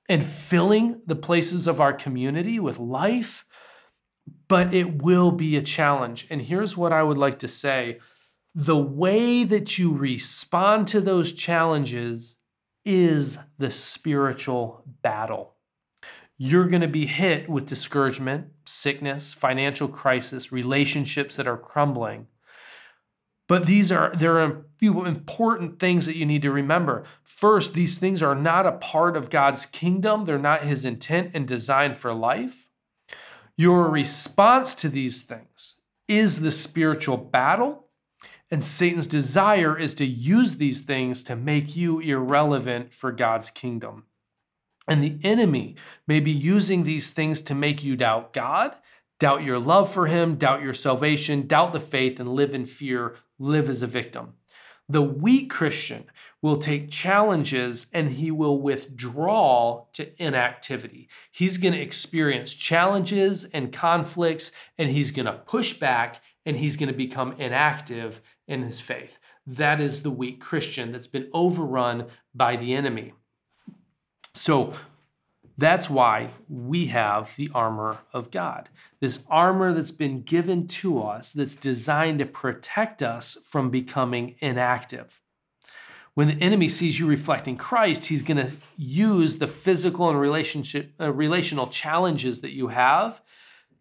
and 0.08 0.24
filling 0.24 1.02
the 1.06 1.16
places 1.16 1.66
of 1.66 1.80
our 1.80 1.92
community 1.92 2.58
with 2.58 2.78
life. 2.78 3.44
But 4.48 4.74
it 4.74 5.02
will 5.02 5.30
be 5.30 5.56
a 5.56 5.62
challenge. 5.62 6.26
And 6.30 6.42
here's 6.42 6.76
what 6.76 6.92
I 6.92 7.02
would 7.02 7.18
like 7.18 7.38
to 7.40 7.48
say 7.48 8.00
the 8.54 8.76
way 8.76 9.44
that 9.44 9.78
you 9.78 9.92
respond 9.92 10.88
to 10.88 11.00
those 11.00 11.32
challenges 11.32 12.38
is 12.84 13.38
the 13.58 13.70
spiritual 13.70 14.82
battle 15.02 15.56
you're 16.38 16.66
going 16.66 16.82
to 16.82 16.88
be 16.88 17.06
hit 17.06 17.48
with 17.48 17.66
discouragement, 17.66 18.48
sickness, 18.66 19.32
financial 19.32 19.88
crisis, 19.88 20.52
relationships 20.52 21.36
that 21.36 21.46
are 21.46 21.56
crumbling. 21.56 22.26
But 23.48 23.66
these 23.66 23.92
are 23.92 24.12
there 24.14 24.38
are 24.38 24.44
a 24.44 24.62
few 24.78 25.04
important 25.04 25.78
things 25.78 26.06
that 26.06 26.16
you 26.16 26.26
need 26.26 26.42
to 26.42 26.50
remember. 26.50 27.04
First, 27.22 27.74
these 27.74 27.98
things 27.98 28.22
are 28.22 28.34
not 28.34 28.66
a 28.66 28.72
part 28.72 29.16
of 29.16 29.30
God's 29.30 29.66
kingdom. 29.66 30.24
They're 30.24 30.38
not 30.38 30.62
his 30.62 30.84
intent 30.84 31.30
and 31.34 31.46
design 31.46 31.94
for 31.94 32.12
life. 32.12 32.68
Your 33.56 33.88
response 33.88 34.74
to 34.76 34.88
these 34.88 35.22
things 35.22 35.76
is 36.08 36.40
the 36.40 36.50
spiritual 36.50 37.16
battle, 37.16 37.86
and 38.50 38.62
Satan's 38.62 39.06
desire 39.06 39.78
is 39.78 39.94
to 39.96 40.06
use 40.06 40.56
these 40.56 40.82
things 40.82 41.24
to 41.24 41.34
make 41.34 41.74
you 41.74 41.98
irrelevant 42.00 42.92
for 42.92 43.12
God's 43.12 43.50
kingdom. 43.50 44.04
And 44.86 45.02
the 45.02 45.18
enemy 45.24 45.74
may 46.06 46.20
be 46.20 46.30
using 46.30 46.84
these 46.84 47.12
things 47.12 47.40
to 47.42 47.54
make 47.54 47.82
you 47.82 47.96
doubt 47.96 48.32
God, 48.32 48.76
doubt 49.18 49.42
your 49.42 49.58
love 49.58 49.92
for 49.92 50.06
Him, 50.06 50.36
doubt 50.36 50.62
your 50.62 50.74
salvation, 50.74 51.46
doubt 51.46 51.72
the 51.72 51.80
faith, 51.80 52.20
and 52.20 52.28
live 52.28 52.54
in 52.54 52.66
fear, 52.66 53.16
live 53.38 53.68
as 53.68 53.82
a 53.82 53.86
victim. 53.86 54.34
The 54.88 55.02
weak 55.02 55.50
Christian 55.50 56.04
will 56.40 56.56
take 56.56 56.90
challenges 56.90 57.86
and 57.92 58.10
he 58.10 58.30
will 58.30 58.60
withdraw 58.60 59.86
to 59.94 60.22
inactivity. 60.22 61.08
He's 61.32 61.58
going 61.58 61.74
to 61.74 61.80
experience 61.80 62.54
challenges 62.54 63.44
and 63.46 63.72
conflicts 63.72 64.52
and 64.78 64.90
he's 64.90 65.10
going 65.10 65.26
to 65.26 65.32
push 65.32 65.72
back 65.72 66.22
and 66.44 66.56
he's 66.56 66.76
going 66.76 66.88
to 66.88 66.94
become 66.94 67.32
inactive 67.32 68.22
in 68.46 68.62
his 68.62 68.78
faith. 68.78 69.18
That 69.44 69.80
is 69.80 70.02
the 70.02 70.10
weak 70.10 70.40
Christian 70.40 70.92
that's 70.92 71.08
been 71.08 71.30
overrun 71.32 72.06
by 72.32 72.54
the 72.54 72.72
enemy. 72.72 73.14
So 74.34 74.72
that's 75.58 75.88
why 75.88 76.30
we 76.48 76.86
have 76.86 77.34
the 77.36 77.50
armor 77.54 77.98
of 78.12 78.30
God. 78.30 78.68
This 79.00 79.24
armor 79.30 79.72
that's 79.72 79.90
been 79.90 80.22
given 80.22 80.66
to 80.68 81.02
us 81.02 81.32
that's 81.32 81.54
designed 81.54 82.18
to 82.18 82.26
protect 82.26 83.02
us 83.02 83.38
from 83.48 83.70
becoming 83.70 84.34
inactive. 84.40 85.22
When 86.14 86.28
the 86.28 86.42
enemy 86.42 86.68
sees 86.68 86.98
you 86.98 87.06
reflecting 87.06 87.56
Christ, 87.56 88.06
he's 88.06 88.22
going 88.22 88.38
to 88.38 88.56
use 88.76 89.38
the 89.38 89.46
physical 89.46 90.08
and 90.08 90.18
relationship 90.18 90.92
uh, 91.00 91.12
relational 91.12 91.66
challenges 91.66 92.40
that 92.40 92.52
you 92.52 92.68
have 92.68 93.22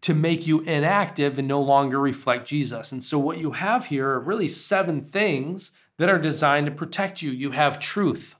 to 0.02 0.14
make 0.14 0.46
you 0.46 0.60
inactive 0.60 1.38
and 1.38 1.48
no 1.48 1.60
longer 1.60 1.98
reflect 1.98 2.46
Jesus. 2.46 2.92
And 2.92 3.02
so, 3.02 3.18
what 3.18 3.38
you 3.38 3.52
have 3.52 3.86
here 3.86 4.10
are 4.10 4.20
really 4.20 4.48
seven 4.48 5.04
things 5.04 5.72
that 5.98 6.08
are 6.08 6.18
designed 6.18 6.66
to 6.66 6.72
protect 6.72 7.22
you. 7.22 7.30
You 7.30 7.52
have 7.52 7.80
truth, 7.80 8.35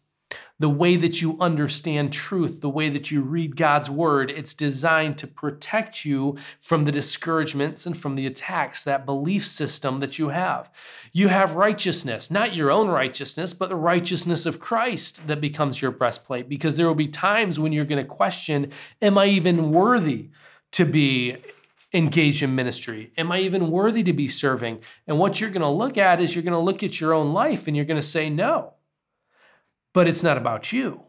the 0.58 0.68
way 0.68 0.96
that 0.96 1.20
you 1.20 1.36
understand 1.38 2.12
truth, 2.12 2.60
the 2.60 2.68
way 2.68 2.88
that 2.88 3.10
you 3.10 3.20
read 3.20 3.56
God's 3.56 3.90
word. 3.90 4.30
It's 4.30 4.54
designed 4.54 5.18
to 5.18 5.26
protect 5.26 6.04
you 6.04 6.36
from 6.60 6.84
the 6.84 6.92
discouragements 6.92 7.84
and 7.84 7.96
from 7.96 8.14
the 8.14 8.26
attacks, 8.26 8.82
that 8.84 9.04
belief 9.04 9.46
system 9.46 9.98
that 9.98 10.18
you 10.18 10.30
have. 10.30 10.70
You 11.12 11.28
have 11.28 11.54
righteousness, 11.54 12.30
not 12.30 12.54
your 12.54 12.70
own 12.70 12.88
righteousness, 12.88 13.52
but 13.52 13.68
the 13.68 13.76
righteousness 13.76 14.46
of 14.46 14.60
Christ 14.60 15.26
that 15.26 15.40
becomes 15.40 15.82
your 15.82 15.90
breastplate, 15.90 16.48
because 16.48 16.76
there 16.76 16.86
will 16.86 16.94
be 16.94 17.08
times 17.08 17.58
when 17.58 17.72
you're 17.72 17.84
going 17.84 18.02
to 18.02 18.08
question, 18.08 18.72
Am 19.02 19.18
I 19.18 19.26
even 19.26 19.70
worthy? 19.70 20.30
To 20.72 20.84
be 20.84 21.36
engaged 21.94 22.42
in 22.42 22.54
ministry? 22.54 23.12
Am 23.16 23.32
I 23.32 23.38
even 23.38 23.70
worthy 23.70 24.02
to 24.02 24.12
be 24.12 24.28
serving? 24.28 24.80
And 25.06 25.18
what 25.18 25.40
you're 25.40 25.50
going 25.50 25.62
to 25.62 25.68
look 25.68 25.96
at 25.96 26.20
is 26.20 26.34
you're 26.34 26.42
going 26.42 26.52
to 26.52 26.58
look 26.58 26.82
at 26.82 27.00
your 27.00 27.14
own 27.14 27.32
life 27.32 27.66
and 27.66 27.74
you're 27.74 27.86
going 27.86 28.00
to 28.00 28.06
say 28.06 28.28
no. 28.28 28.74
But 29.96 30.08
it's 30.08 30.22
not 30.22 30.36
about 30.36 30.74
you, 30.74 31.04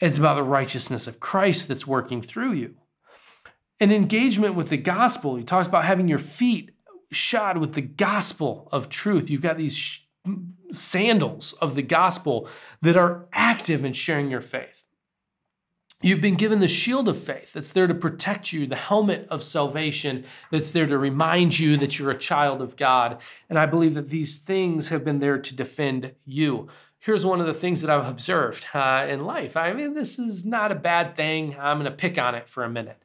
it's 0.00 0.16
about 0.16 0.36
the 0.36 0.42
righteousness 0.42 1.06
of 1.06 1.20
Christ 1.20 1.68
that's 1.68 1.86
working 1.86 2.22
through 2.22 2.54
you. 2.54 2.76
An 3.78 3.92
engagement 3.92 4.54
with 4.54 4.70
the 4.70 4.78
gospel, 4.78 5.36
he 5.36 5.44
talks 5.44 5.68
about 5.68 5.84
having 5.84 6.08
your 6.08 6.18
feet 6.18 6.70
shod 7.10 7.58
with 7.58 7.74
the 7.74 7.82
gospel 7.82 8.70
of 8.72 8.88
truth. 8.88 9.28
You've 9.28 9.42
got 9.42 9.58
these 9.58 10.00
sandals 10.70 11.52
of 11.60 11.74
the 11.74 11.82
gospel 11.82 12.48
that 12.80 12.96
are 12.96 13.26
active 13.34 13.84
in 13.84 13.92
sharing 13.92 14.30
your 14.30 14.40
faith. 14.40 14.86
You've 16.00 16.22
been 16.22 16.36
given 16.36 16.60
the 16.60 16.68
shield 16.68 17.08
of 17.08 17.18
faith 17.18 17.52
that's 17.52 17.72
there 17.72 17.86
to 17.86 17.94
protect 17.94 18.50
you, 18.50 18.66
the 18.66 18.76
helmet 18.76 19.26
of 19.28 19.44
salvation 19.44 20.24
that's 20.50 20.70
there 20.70 20.86
to 20.86 20.96
remind 20.96 21.58
you 21.58 21.76
that 21.76 21.98
you're 21.98 22.10
a 22.10 22.16
child 22.16 22.62
of 22.62 22.76
God. 22.76 23.20
And 23.50 23.58
I 23.58 23.66
believe 23.66 23.92
that 23.92 24.08
these 24.08 24.38
things 24.38 24.88
have 24.88 25.04
been 25.04 25.18
there 25.18 25.38
to 25.38 25.54
defend 25.54 26.14
you 26.24 26.68
here's 27.02 27.26
one 27.26 27.40
of 27.40 27.46
the 27.46 27.54
things 27.54 27.80
that 27.80 27.90
I've 27.90 28.08
observed 28.08 28.68
uh, 28.72 29.06
in 29.08 29.24
life. 29.24 29.56
I 29.56 29.72
mean, 29.72 29.94
this 29.94 30.18
is 30.18 30.44
not 30.44 30.70
a 30.70 30.76
bad 30.76 31.16
thing. 31.16 31.56
I'm 31.58 31.78
going 31.78 31.90
to 31.90 31.96
pick 31.96 32.16
on 32.16 32.34
it 32.36 32.48
for 32.48 32.62
a 32.62 32.70
minute. 32.70 33.02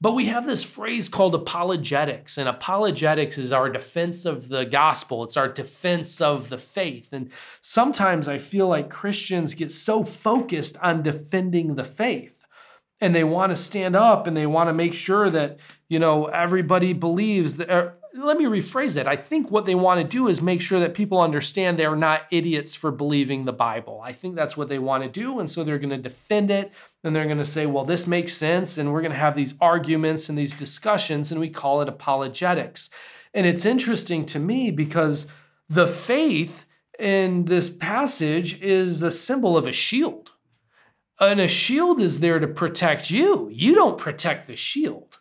But 0.00 0.12
we 0.12 0.26
have 0.26 0.46
this 0.46 0.64
phrase 0.64 1.08
called 1.08 1.34
apologetics, 1.34 2.36
and 2.36 2.48
apologetics 2.48 3.38
is 3.38 3.52
our 3.52 3.70
defense 3.70 4.24
of 4.24 4.48
the 4.48 4.64
gospel. 4.64 5.24
It's 5.24 5.36
our 5.36 5.48
defense 5.48 6.20
of 6.20 6.48
the 6.48 6.58
faith. 6.58 7.12
And 7.12 7.30
sometimes 7.60 8.28
I 8.28 8.38
feel 8.38 8.68
like 8.68 8.90
Christians 8.90 9.54
get 9.54 9.70
so 9.70 10.04
focused 10.04 10.76
on 10.82 11.02
defending 11.02 11.74
the 11.74 11.84
faith 11.84 12.44
and 13.00 13.14
they 13.14 13.24
want 13.24 13.50
to 13.50 13.56
stand 13.56 13.96
up 13.96 14.26
and 14.26 14.36
they 14.36 14.46
want 14.46 14.68
to 14.68 14.74
make 14.74 14.94
sure 14.94 15.28
that, 15.30 15.58
you 15.88 15.98
know, 15.98 16.26
everybody 16.26 16.92
believes 16.92 17.56
that 17.56 17.98
let 18.16 18.36
me 18.36 18.44
rephrase 18.44 18.96
it. 18.96 19.08
I 19.08 19.16
think 19.16 19.50
what 19.50 19.66
they 19.66 19.74
want 19.74 20.00
to 20.00 20.06
do 20.06 20.28
is 20.28 20.40
make 20.40 20.60
sure 20.60 20.78
that 20.78 20.94
people 20.94 21.20
understand 21.20 21.78
they're 21.78 21.96
not 21.96 22.22
idiots 22.30 22.74
for 22.74 22.92
believing 22.92 23.44
the 23.44 23.52
Bible. 23.52 24.00
I 24.04 24.12
think 24.12 24.36
that's 24.36 24.56
what 24.56 24.68
they 24.68 24.78
want 24.78 25.02
to 25.02 25.08
do. 25.08 25.40
And 25.40 25.50
so 25.50 25.64
they're 25.64 25.80
going 25.80 25.90
to 25.90 25.96
defend 25.98 26.50
it 26.50 26.70
and 27.02 27.14
they're 27.14 27.24
going 27.24 27.38
to 27.38 27.44
say, 27.44 27.66
well, 27.66 27.84
this 27.84 28.06
makes 28.06 28.32
sense. 28.32 28.78
And 28.78 28.92
we're 28.92 29.00
going 29.00 29.12
to 29.12 29.18
have 29.18 29.34
these 29.34 29.54
arguments 29.60 30.28
and 30.28 30.38
these 30.38 30.52
discussions, 30.52 31.32
and 31.32 31.40
we 31.40 31.48
call 31.48 31.82
it 31.82 31.88
apologetics. 31.88 32.88
And 33.34 33.46
it's 33.46 33.66
interesting 33.66 34.24
to 34.26 34.38
me 34.38 34.70
because 34.70 35.26
the 35.68 35.88
faith 35.88 36.66
in 36.98 37.46
this 37.46 37.68
passage 37.68 38.62
is 38.62 39.02
a 39.02 39.10
symbol 39.10 39.56
of 39.56 39.66
a 39.66 39.72
shield. 39.72 40.30
And 41.18 41.40
a 41.40 41.48
shield 41.48 42.00
is 42.00 42.20
there 42.20 42.38
to 42.38 42.46
protect 42.46 43.10
you. 43.10 43.48
You 43.52 43.74
don't 43.74 43.98
protect 43.98 44.46
the 44.46 44.56
shield. 44.56 45.18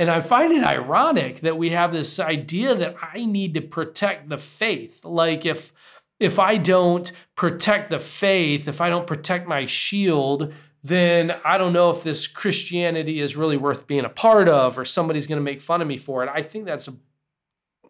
And 0.00 0.10
I 0.10 0.22
find 0.22 0.50
it 0.50 0.64
ironic 0.64 1.40
that 1.40 1.58
we 1.58 1.70
have 1.70 1.92
this 1.92 2.18
idea 2.18 2.74
that 2.74 2.96
I 3.02 3.26
need 3.26 3.52
to 3.52 3.60
protect 3.60 4.30
the 4.30 4.38
faith. 4.38 5.04
Like 5.04 5.44
if 5.44 5.74
if 6.18 6.38
I 6.38 6.56
don't 6.56 7.12
protect 7.36 7.90
the 7.90 7.98
faith, 7.98 8.66
if 8.66 8.80
I 8.80 8.88
don't 8.88 9.06
protect 9.06 9.46
my 9.46 9.66
shield, 9.66 10.54
then 10.82 11.36
I 11.44 11.58
don't 11.58 11.74
know 11.74 11.90
if 11.90 12.02
this 12.02 12.26
Christianity 12.26 13.20
is 13.20 13.36
really 13.36 13.58
worth 13.58 13.86
being 13.86 14.06
a 14.06 14.08
part 14.08 14.48
of 14.48 14.78
or 14.78 14.86
somebody's 14.86 15.26
going 15.26 15.36
to 15.36 15.44
make 15.44 15.60
fun 15.60 15.82
of 15.82 15.86
me 15.86 15.98
for 15.98 16.24
it. 16.24 16.30
I 16.32 16.40
think 16.40 16.64
that's 16.64 16.88
a 16.88 16.94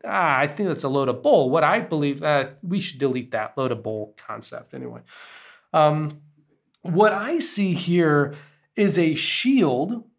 ah, 0.05 0.37
I 0.37 0.49
think 0.49 0.69
that's 0.69 0.83
a 0.83 0.89
load 0.89 1.09
of 1.09 1.23
bull. 1.23 1.49
What 1.49 1.63
I 1.63 1.79
believe, 1.79 2.25
uh, 2.25 2.49
we 2.61 2.81
should 2.81 2.99
delete 2.99 3.31
that 3.31 3.57
load 3.57 3.71
of 3.71 3.85
bull 3.85 4.17
concept 4.17 4.75
anyway. 4.75 5.03
Um, 5.73 6.23
what 6.83 7.13
I 7.13 7.39
see 7.39 7.75
here 7.75 8.35
is 8.75 8.99
a 8.99 9.15
shield 9.15 10.10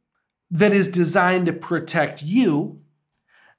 that 0.52 0.74
is 0.74 0.90
designed 0.90 1.46
to 1.46 1.54
protect 1.54 2.22
you, 2.22 2.82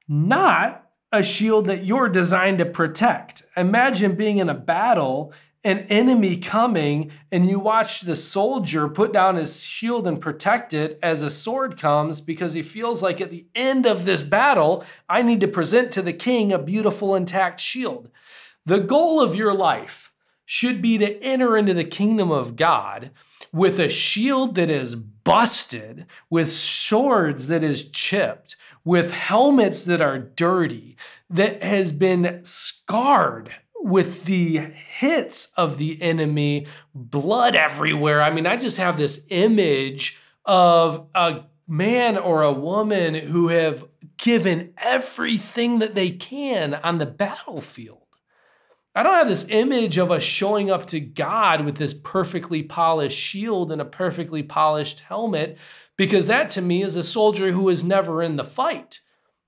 not 0.07 0.90
a 1.11 1.22
shield 1.22 1.66
that 1.66 1.85
you're 1.85 2.09
designed 2.09 2.59
to 2.59 2.66
protect. 2.66 3.42
Imagine 3.57 4.14
being 4.14 4.38
in 4.38 4.48
a 4.48 4.55
battle, 4.55 5.33
an 5.64 5.81
enemy 5.88 6.37
coming, 6.37 7.11
and 7.31 7.48
you 7.48 7.59
watch 7.59 8.02
the 8.02 8.14
soldier 8.14 8.88
put 8.88 9.12
down 9.12 9.37
his 9.37 9.64
shield 9.64 10.07
and 10.07 10.20
protect 10.20 10.74
it 10.74 10.98
as 11.02 11.22
a 11.22 11.31
sword 11.31 11.78
comes 11.78 12.20
because 12.20 12.52
he 12.52 12.62
feels 12.62 13.02
like 13.02 13.20
at 13.20 13.31
the 13.31 13.46
end 13.55 13.87
of 13.87 14.05
this 14.05 14.22
battle, 14.22 14.85
I 15.09 15.22
need 15.22 15.40
to 15.40 15.48
present 15.48 15.92
to 15.92 16.02
the 16.02 16.12
king 16.12 16.52
a 16.52 16.59
beautiful, 16.59 17.14
intact 17.14 17.61
shield. 17.61 18.09
The 18.66 18.81
goal 18.81 19.20
of 19.20 19.35
your 19.35 19.55
life 19.55 20.12
should 20.52 20.82
be 20.82 20.98
to 20.98 21.18
enter 21.22 21.56
into 21.56 21.72
the 21.72 21.82
kingdom 21.82 22.30
of 22.30 22.56
God 22.56 23.10
with 23.54 23.80
a 23.80 23.88
shield 23.88 24.54
that 24.56 24.68
is 24.68 24.94
busted, 24.94 26.04
with 26.28 26.50
swords 26.50 27.48
that 27.48 27.64
is 27.64 27.88
chipped, 27.88 28.56
with 28.84 29.12
helmets 29.12 29.86
that 29.86 30.02
are 30.02 30.18
dirty, 30.18 30.94
that 31.30 31.62
has 31.62 31.90
been 31.90 32.40
scarred 32.44 33.50
with 33.80 34.24
the 34.24 34.58
hits 34.58 35.50
of 35.56 35.78
the 35.78 36.02
enemy, 36.02 36.66
blood 36.94 37.56
everywhere. 37.56 38.20
I 38.20 38.30
mean, 38.30 38.46
I 38.46 38.58
just 38.58 38.76
have 38.76 38.98
this 38.98 39.24
image 39.30 40.18
of 40.44 41.06
a 41.14 41.44
man 41.66 42.18
or 42.18 42.42
a 42.42 42.52
woman 42.52 43.14
who 43.14 43.48
have 43.48 43.86
given 44.18 44.74
everything 44.76 45.78
that 45.78 45.94
they 45.94 46.10
can 46.10 46.74
on 46.74 46.98
the 46.98 47.06
battlefield. 47.06 48.01
I 48.94 49.02
don't 49.02 49.14
have 49.14 49.28
this 49.28 49.46
image 49.48 49.96
of 49.96 50.11
us 50.11 50.22
showing 50.22 50.70
up 50.70 50.87
to 50.88 51.00
God 51.00 51.64
with 51.64 51.76
this 51.76 51.94
perfectly 51.94 52.62
polished 52.62 53.18
shield 53.18 53.72
and 53.72 53.81
a 53.81 53.87
perfectly 53.87 54.42
polished 54.42 55.00
helmet, 55.00 55.57
because 55.96 56.26
that 56.26 56.50
to 56.50 56.61
me 56.61 56.83
is 56.83 56.94
a 56.94 57.02
soldier 57.02 57.52
who 57.52 57.70
is 57.70 57.83
never 57.83 58.22
in 58.22 58.37
the 58.37 58.44
fight. 58.44 59.00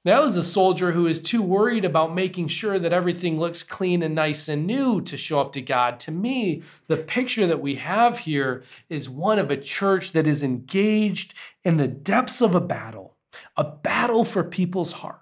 That 0.06 0.22
was 0.22 0.38
a 0.38 0.42
soldier 0.42 0.92
who 0.92 1.06
is 1.06 1.20
too 1.20 1.42
worried 1.42 1.84
about 1.84 2.14
making 2.14 2.48
sure 2.48 2.78
that 2.78 2.92
everything 2.92 3.38
looks 3.38 3.62
clean 3.62 4.02
and 4.02 4.14
nice 4.14 4.48
and 4.48 4.66
new 4.66 5.02
to 5.02 5.16
show 5.16 5.40
up 5.40 5.52
to 5.52 5.62
God. 5.62 6.00
To 6.00 6.10
me, 6.10 6.62
the 6.88 6.96
picture 6.96 7.46
that 7.46 7.60
we 7.60 7.74
have 7.76 8.20
here 8.20 8.62
is 8.88 9.10
one 9.10 9.38
of 9.38 9.50
a 9.50 9.56
church 9.58 10.12
that 10.12 10.26
is 10.26 10.42
engaged 10.42 11.34
in 11.64 11.76
the 11.76 11.88
depths 11.88 12.40
of 12.40 12.54
a 12.54 12.60
battle, 12.60 13.16
a 13.56 13.64
battle 13.64 14.24
for 14.24 14.44
people's 14.44 14.92
heart 14.92 15.20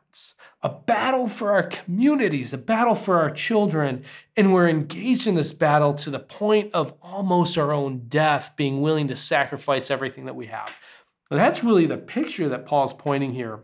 a 0.63 0.69
battle 0.69 1.27
for 1.27 1.51
our 1.51 1.65
communities, 1.65 2.53
a 2.53 2.59
battle 2.59 2.95
for 2.95 3.19
our 3.19 3.31
children. 3.31 4.05
And 4.37 4.53
we're 4.53 4.69
engaged 4.69 5.27
in 5.27 5.35
this 5.35 5.53
battle 5.53 5.95
to 5.95 6.11
the 6.11 6.21
point 6.21 6.73
of 6.73 6.95
almost 7.03 7.59
our 7.59 7.73
own 7.73 8.05
death, 8.09 8.53
being 8.57 8.81
willing 8.81 9.09
to 9.09 9.17
sacrifice 9.17 9.91
everything 9.91 10.27
that 10.27 10.37
we 10.37 10.47
have. 10.47 10.73
that's 11.31 11.65
really 11.65 11.87
the 11.87 11.97
picture 11.97 12.49
that 12.49 12.67
Paul's 12.67 12.93
pointing 12.93 13.33
here. 13.33 13.61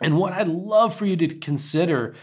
And 0.00 0.16
what 0.16 0.32
I'd 0.32 0.48
love 0.48 0.94
for 0.94 1.06
you 1.06 1.16
to 1.16 1.28
consider 1.28 2.14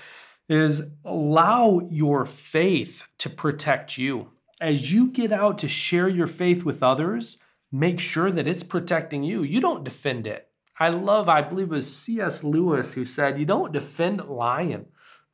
is 0.47 0.83
allow 1.03 1.81
your 1.89 2.25
faith 2.25 3.03
to 3.19 3.29
protect 3.29 3.97
you. 3.97 4.29
As 4.61 4.91
you 4.91 5.07
get 5.07 5.31
out 5.31 5.57
to 5.59 5.67
share 5.67 6.07
your 6.07 6.27
faith 6.27 6.63
with 6.63 6.81
others, 6.81 7.37
make 7.71 7.99
sure 7.99 8.31
that 8.31 8.47
it's 8.47 8.63
protecting 8.63 9.23
you. 9.23 9.43
You 9.43 9.59
don't 9.59 9.83
defend 9.83 10.27
it. 10.27 10.47
I 10.79 10.89
love, 10.89 11.29
I 11.29 11.41
believe 11.41 11.67
it 11.67 11.75
was 11.75 11.95
C.S. 11.95 12.43
Lewis 12.43 12.93
who 12.93 13.05
said, 13.05 13.37
You 13.37 13.45
don't 13.45 13.71
defend 13.71 14.19
a 14.19 14.31
lion. 14.31 14.87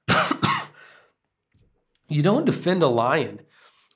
you 2.10 2.21
don't 2.21 2.45
defend 2.45 2.84
a 2.84 2.88
lion. 2.88 3.41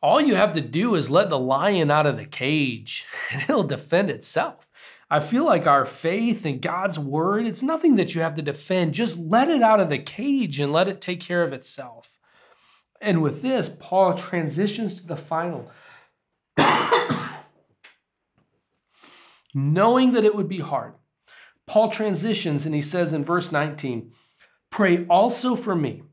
All 0.02 0.22
you 0.22 0.36
have 0.36 0.54
to 0.54 0.62
do 0.62 0.96
is 0.96 1.10
let 1.10 1.30
the 1.30 1.40
lion 1.40 1.90
out 1.92 2.06
of 2.06 2.18
the 2.18 2.26
cage 2.26 3.06
and 3.32 3.42
it'll 3.44 3.64
defend 3.64 4.10
itself. 4.10 4.70
I 5.10 5.20
feel 5.20 5.46
like 5.46 5.68
our 5.68 5.86
faith 5.86 6.46
and 6.46 6.62
God's 6.62 6.98
word, 6.98 7.46
it's 7.46 7.62
nothing 7.62 7.98
that 7.98 8.16
you 8.16 8.22
have 8.22 8.34
to 8.36 8.42
defend. 8.42 8.94
Just 8.96 9.20
let 9.20 9.50
it 9.50 9.62
out 9.62 9.80
of 9.80 9.90
the 9.90 10.00
cage 10.00 10.60
and 10.60 10.72
let 10.72 10.88
it 10.88 11.02
take 11.02 11.20
care 11.20 11.44
of 11.44 11.54
itself. 11.54 12.18
And 13.00 13.22
with 13.22 13.42
this, 13.42 13.70
Paul 13.70 14.16
transitions 14.16 15.02
to 15.02 15.08
the 15.08 15.18
final. 15.18 15.70
Knowing 19.54 20.14
that 20.14 20.24
it 20.24 20.36
would 20.36 20.48
be 20.48 20.60
hard, 20.60 20.94
Paul 21.66 21.90
transitions 21.90 22.66
and 22.66 22.76
he 22.76 22.82
says 22.82 23.14
in 23.14 23.24
verse 23.24 23.52
19, 23.52 24.12
Pray 24.70 25.06
also 25.08 25.56
for 25.56 25.76
me 25.76 26.04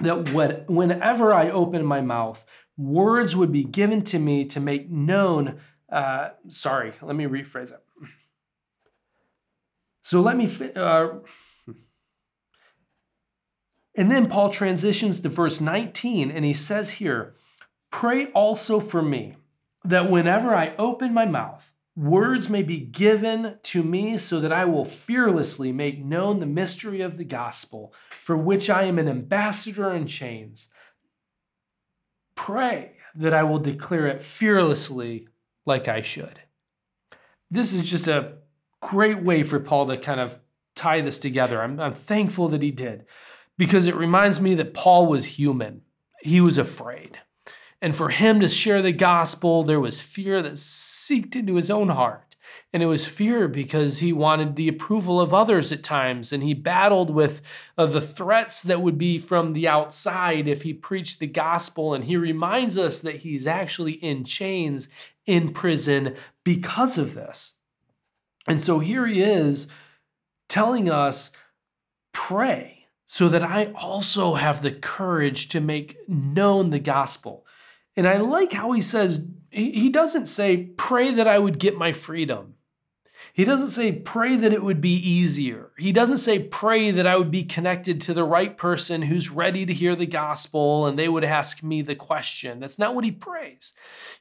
that 0.00 0.30
whenever 0.68 1.32
I 1.32 1.50
open 1.50 1.84
my 1.84 2.00
mouth, 2.00 2.44
words 2.76 3.34
would 3.34 3.52
be 3.52 3.64
given 3.64 4.02
to 4.04 4.18
me 4.18 4.44
to 4.46 4.60
make 4.60 4.90
known. 4.90 5.60
Uh, 5.90 6.30
sorry, 6.48 6.92
let 7.02 7.16
me 7.16 7.24
rephrase 7.24 7.72
it. 7.72 7.82
So 10.02 10.20
let 10.20 10.36
me. 10.36 10.48
Uh, 10.74 11.08
and 13.96 14.10
then 14.10 14.28
Paul 14.28 14.50
transitions 14.50 15.18
to 15.20 15.28
verse 15.28 15.60
19 15.60 16.30
and 16.30 16.44
he 16.44 16.54
says 16.54 16.92
here, 16.92 17.34
Pray 17.90 18.26
also 18.26 18.78
for 18.78 19.02
me 19.02 19.34
that 19.84 20.10
whenever 20.10 20.54
I 20.54 20.74
open 20.78 21.12
my 21.12 21.26
mouth, 21.26 21.72
words 21.98 22.48
may 22.48 22.62
be 22.62 22.78
given 22.78 23.58
to 23.64 23.82
me 23.82 24.16
so 24.16 24.38
that 24.38 24.52
I 24.52 24.64
will 24.64 24.84
fearlessly 24.84 25.72
make 25.72 26.04
known 26.04 26.38
the 26.38 26.46
mystery 26.46 27.00
of 27.00 27.18
the 27.18 27.24
gospel, 27.24 27.92
for 28.10 28.36
which 28.36 28.70
I 28.70 28.84
am 28.84 29.00
an 29.00 29.08
ambassador 29.08 29.92
in 29.92 30.06
chains. 30.06 30.68
Pray 32.36 32.92
that 33.16 33.34
I 33.34 33.42
will 33.42 33.58
declare 33.58 34.06
it 34.06 34.22
fearlessly 34.22 35.26
like 35.66 35.88
I 35.88 36.00
should. 36.00 36.40
This 37.50 37.72
is 37.72 37.82
just 37.82 38.06
a 38.06 38.34
great 38.80 39.24
way 39.24 39.42
for 39.42 39.58
Paul 39.58 39.86
to 39.88 39.96
kind 39.96 40.20
of 40.20 40.38
tie 40.76 41.00
this 41.00 41.18
together. 41.18 41.60
I'm, 41.60 41.80
I'm 41.80 41.94
thankful 41.94 42.48
that 42.50 42.62
he 42.62 42.70
did 42.70 43.06
because 43.56 43.86
it 43.88 43.96
reminds 43.96 44.40
me 44.40 44.54
that 44.54 44.72
Paul 44.72 45.06
was 45.06 45.24
human. 45.24 45.82
He 46.20 46.40
was 46.40 46.58
afraid. 46.58 47.18
And 47.80 47.94
for 47.94 48.08
him 48.08 48.40
to 48.40 48.48
share 48.48 48.82
the 48.82 48.92
gospel, 48.92 49.62
there 49.62 49.80
was 49.80 50.00
fear 50.00 50.42
that 50.42 50.58
seeped 50.58 51.36
into 51.36 51.54
his 51.54 51.70
own 51.70 51.90
heart. 51.90 52.36
And 52.72 52.82
it 52.82 52.86
was 52.86 53.06
fear 53.06 53.48
because 53.48 54.00
he 54.00 54.12
wanted 54.12 54.56
the 54.56 54.68
approval 54.68 55.20
of 55.20 55.32
others 55.32 55.70
at 55.72 55.82
times. 55.82 56.32
And 56.32 56.42
he 56.42 56.54
battled 56.54 57.10
with 57.10 57.40
uh, 57.78 57.86
the 57.86 58.00
threats 58.00 58.62
that 58.62 58.82
would 58.82 58.98
be 58.98 59.18
from 59.18 59.52
the 59.52 59.68
outside 59.68 60.48
if 60.48 60.62
he 60.62 60.74
preached 60.74 61.18
the 61.18 61.26
gospel. 61.26 61.94
And 61.94 62.04
he 62.04 62.16
reminds 62.16 62.76
us 62.76 63.00
that 63.00 63.16
he's 63.16 63.46
actually 63.46 63.92
in 63.92 64.24
chains 64.24 64.88
in 65.24 65.52
prison 65.52 66.16
because 66.44 66.98
of 66.98 67.14
this. 67.14 67.54
And 68.46 68.60
so 68.60 68.80
here 68.80 69.06
he 69.06 69.22
is 69.22 69.68
telling 70.48 70.90
us 70.90 71.30
pray 72.12 72.86
so 73.04 73.28
that 73.28 73.42
I 73.42 73.72
also 73.74 74.34
have 74.34 74.62
the 74.62 74.72
courage 74.72 75.48
to 75.48 75.60
make 75.60 75.96
known 76.08 76.70
the 76.70 76.78
gospel. 76.78 77.46
And 77.98 78.06
I 78.06 78.18
like 78.18 78.52
how 78.52 78.70
he 78.70 78.80
says, 78.80 79.26
he 79.50 79.88
doesn't 79.88 80.26
say, 80.26 80.66
pray 80.76 81.10
that 81.10 81.26
I 81.26 81.40
would 81.40 81.58
get 81.58 81.76
my 81.76 81.90
freedom. 81.90 82.54
He 83.32 83.44
doesn't 83.44 83.70
say, 83.70 83.90
pray 83.90 84.36
that 84.36 84.52
it 84.52 84.62
would 84.62 84.80
be 84.80 84.94
easier. 84.94 85.72
He 85.76 85.90
doesn't 85.90 86.18
say, 86.18 86.38
pray 86.38 86.92
that 86.92 87.08
I 87.08 87.16
would 87.16 87.32
be 87.32 87.42
connected 87.42 88.00
to 88.02 88.14
the 88.14 88.22
right 88.22 88.56
person 88.56 89.02
who's 89.02 89.30
ready 89.30 89.66
to 89.66 89.72
hear 89.72 89.96
the 89.96 90.06
gospel 90.06 90.86
and 90.86 90.96
they 90.96 91.08
would 91.08 91.24
ask 91.24 91.64
me 91.64 91.82
the 91.82 91.96
question. 91.96 92.60
That's 92.60 92.78
not 92.78 92.94
what 92.94 93.04
he 93.04 93.10
prays. 93.10 93.72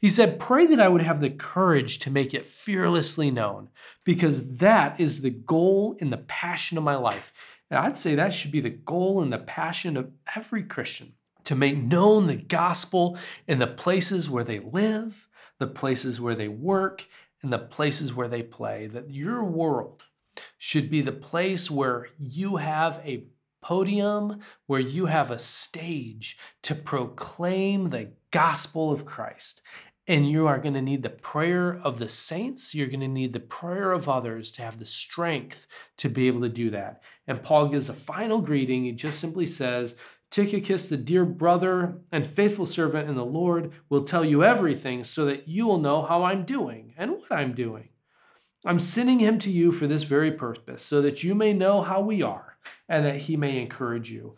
He 0.02 0.10
said, 0.10 0.40
pray 0.40 0.66
that 0.66 0.80
I 0.80 0.88
would 0.88 1.04
have 1.04 1.22
the 1.22 1.30
courage 1.30 2.00
to 2.00 2.10
make 2.10 2.34
it 2.34 2.48
fearlessly 2.48 3.30
known 3.30 3.70
because 4.04 4.54
that 4.56 5.00
is 5.00 5.22
the 5.22 5.30
goal 5.30 5.96
and 6.02 6.12
the 6.12 6.18
passion 6.18 6.80
of 6.80 6.84
my 6.84 6.96
life. 6.96 7.32
And 7.70 7.78
I'd 7.78 7.96
say 7.96 8.16
that 8.16 8.34
should 8.34 8.52
be 8.52 8.60
the 8.60 8.72
goal 8.72 9.22
and 9.22 9.32
the 9.32 9.38
passion 9.38 9.98
of 9.98 10.10
every 10.36 10.64
Christian 10.64 11.14
to 11.48 11.56
make 11.56 11.78
known 11.78 12.28
the 12.28 12.36
gospel 12.36 13.18
in 13.48 13.60
the 13.60 13.68
places 13.68 14.30
where 14.30 14.44
they 14.44 14.60
live, 14.60 15.30
the 15.60 15.68
places 15.68 16.20
where 16.20 16.36
they 16.36 16.50
work, 16.50 17.06
and 17.42 17.54
the 17.54 17.58
places 17.58 18.14
where 18.14 18.28
they 18.28 18.44
play. 18.44 18.86
That 18.86 19.12
your 19.12 19.42
world 19.46 20.04
should 20.58 20.92
be 20.92 21.00
the 21.00 21.14
place 21.14 21.72
where 21.72 22.10
you 22.20 22.58
have 22.58 23.00
a 23.06 23.28
podium, 23.62 24.42
where 24.66 24.82
you 24.82 25.06
have 25.06 25.32
a 25.32 25.40
stage 25.40 26.38
to 26.64 26.76
proclaim 26.76 27.92
the 27.92 28.12
gospel 28.32 28.92
of 28.92 29.06
Christ. 29.06 29.62
And 30.06 30.30
you 30.30 30.48
are 30.48 30.60
going 30.60 30.74
to 30.74 30.82
need 30.82 31.04
the 31.04 31.10
prayer 31.10 31.80
of 31.82 31.98
the 31.98 32.10
saints. 32.10 32.76
You're 32.76 32.88
going 32.88 33.00
to 33.00 33.08
need 33.08 33.32
the 33.32 33.40
prayer 33.40 33.94
of 33.94 34.10
others 34.10 34.52
to 34.52 34.64
have 34.64 34.80
the 34.80 34.86
strength 34.86 35.66
to 35.98 36.10
be 36.10 36.28
able 36.28 36.42
to 36.42 36.50
do 36.50 36.70
that. 36.72 37.04
And 37.26 37.42
Paul 37.42 37.68
gives 37.70 37.88
a 37.88 37.94
final 37.94 38.40
greeting. 38.40 38.84
He 38.84 38.92
just 38.92 39.20
simply 39.20 39.46
says, 39.46 39.96
Tychicus, 40.30 40.90
the 40.90 40.98
dear 40.98 41.26
brother 41.26 42.00
and 42.12 42.28
faithful 42.28 42.66
servant 42.66 43.10
in 43.10 43.16
the 43.16 43.26
Lord, 43.26 43.72
will 43.90 44.04
tell 44.04 44.26
you 44.26 44.44
everything 44.44 45.04
so 45.04 45.26
that 45.26 45.48
you 45.48 45.66
will 45.66 45.80
know 45.80 46.02
how 46.04 46.24
I'm 46.24 46.44
doing 46.44 46.94
and 46.98 47.12
what 47.12 47.32
I'm 47.32 47.54
doing. 47.54 47.90
I'm 48.66 48.80
sending 48.80 49.20
him 49.20 49.40
to 49.40 49.52
you 49.52 49.72
for 49.72 49.88
this 49.88 50.04
very 50.04 50.32
purpose, 50.32 50.84
so 50.84 51.02
that 51.02 51.24
you 51.24 51.34
may 51.34 51.54
know 51.54 51.82
how 51.82 52.02
we 52.02 52.22
are 52.22 52.58
and 52.90 53.06
that 53.06 53.22
he 53.22 53.38
may 53.38 53.62
encourage 53.62 54.12
you. 54.12 54.36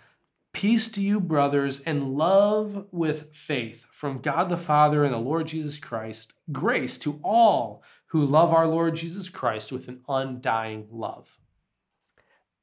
Peace 0.54 0.90
to 0.90 1.02
you, 1.02 1.20
brothers, 1.20 1.80
and 1.82 2.16
love 2.16 2.86
with 2.92 3.34
faith 3.34 3.86
from 3.92 4.20
God 4.20 4.50
the 4.50 4.58
Father 4.58 5.04
and 5.04 5.14
the 5.14 5.18
Lord 5.18 5.48
Jesus 5.48 5.78
Christ. 5.78 6.34
Grace 6.52 6.98
to 7.00 7.20
all 7.24 7.84
who 8.08 8.26
love 8.26 8.52
our 8.52 8.68
Lord 8.68 8.96
Jesus 8.96 9.30
Christ 9.30 9.72
with 9.72 9.88
an 9.88 10.02
undying 10.08 10.88
love. 10.92 11.40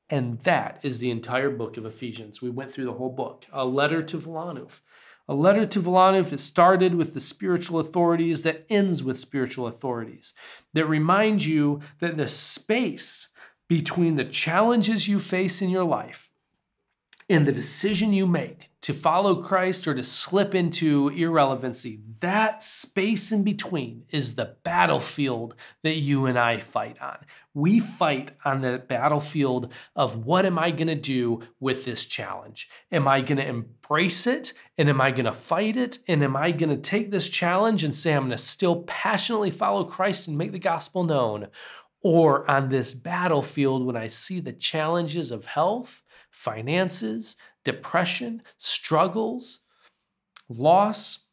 And 0.09 0.38
that 0.40 0.79
is 0.83 1.01
the 1.01 1.11
entire 1.11 1.51
book 1.51 1.77
of 1.77 1.85
Ephesians. 1.85 2.40
We 2.40 2.51
went 2.51 2.73
through 2.73 2.85
the 2.85 2.95
whole 2.95 3.11
book, 3.11 3.47
a 3.53 3.64
letter 3.66 4.03
to 4.03 4.19
Wilanów. 4.19 4.81
A 5.29 5.35
letter 5.35 5.66
to 5.66 5.81
Wilanów 5.81 6.31
that 6.31 6.40
started 6.40 6.95
with 6.95 7.12
the 7.12 7.21
spiritual 7.21 7.81
authorities, 7.81 8.42
that 8.42 8.64
ends 8.71 9.03
with 9.03 9.19
spiritual 9.19 9.66
authorities, 9.66 10.33
that 10.73 10.87
reminds 10.87 11.49
you 11.49 11.81
that 11.99 12.16
the 12.16 12.29
space 12.29 13.29
between 13.69 14.14
the 14.14 14.25
challenges 14.25 15.09
you 15.09 15.19
face 15.19 15.61
in 15.61 15.69
your 15.69 15.85
life 15.85 16.31
and 17.29 17.45
the 17.45 17.53
decision 17.53 18.12
you 18.12 18.27
make 18.27 18.71
to 18.87 18.94
follow 18.94 19.42
Christ 19.42 19.88
or 19.88 19.96
to 19.96 20.05
slip 20.05 20.55
into 20.55 21.09
irrelevancy, 21.09 21.99
that 22.20 22.62
space 22.62 23.33
in 23.33 23.42
between 23.42 24.05
is 24.11 24.37
the 24.37 24.55
battlefield 24.62 25.57
that 25.83 25.96
you 25.96 26.27
and 26.27 26.38
I 26.38 26.61
fight 26.61 27.03
on. 27.03 27.18
We 27.53 27.81
fight 27.81 28.31
on 28.44 28.61
the 28.61 28.79
battlefield 28.79 29.72
of 29.96 30.25
what 30.25 30.46
am 30.46 30.57
I 30.57 30.70
going 30.70 30.87
to 30.87 30.94
do 30.94 31.40
with 31.59 31.85
this 31.85 32.05
challenge? 32.05 32.68
Am 32.92 33.09
I 33.09 33.22
going 33.22 33.38
to 33.38 33.49
embrace 33.49 34.25
it 34.25 34.53
and 34.79 34.88
am 34.88 35.01
I 35.01 35.11
going 35.11 35.25
to 35.25 35.33
fight 35.33 35.77
it? 35.77 35.99
And 36.07 36.22
am 36.22 36.37
I 36.37 36.53
going 36.53 36.70
to 36.70 36.77
take 36.77 37.11
this 37.11 37.29
challenge 37.29 37.83
and 37.83 37.92
say, 37.92 38.12
I'm 38.12 38.29
going 38.29 38.31
to 38.31 38.38
still 38.38 38.85
passionately 38.85 39.51
follow 39.51 39.83
Christ 39.83 40.29
and 40.29 40.38
make 40.38 40.53
the 40.53 40.61
gospel 40.61 41.03
known? 41.03 41.49
Or 42.05 42.49
on 42.49 42.68
this 42.68 42.92
battlefield, 42.92 43.85
when 43.85 43.96
I 43.96 44.07
see 44.07 44.38
the 44.38 44.53
challenges 44.53 45.33
of 45.33 45.46
health, 45.46 46.05
finances, 46.31 47.35
depression, 47.66 48.42
struggles, 48.57 49.64
loss? 50.48 51.24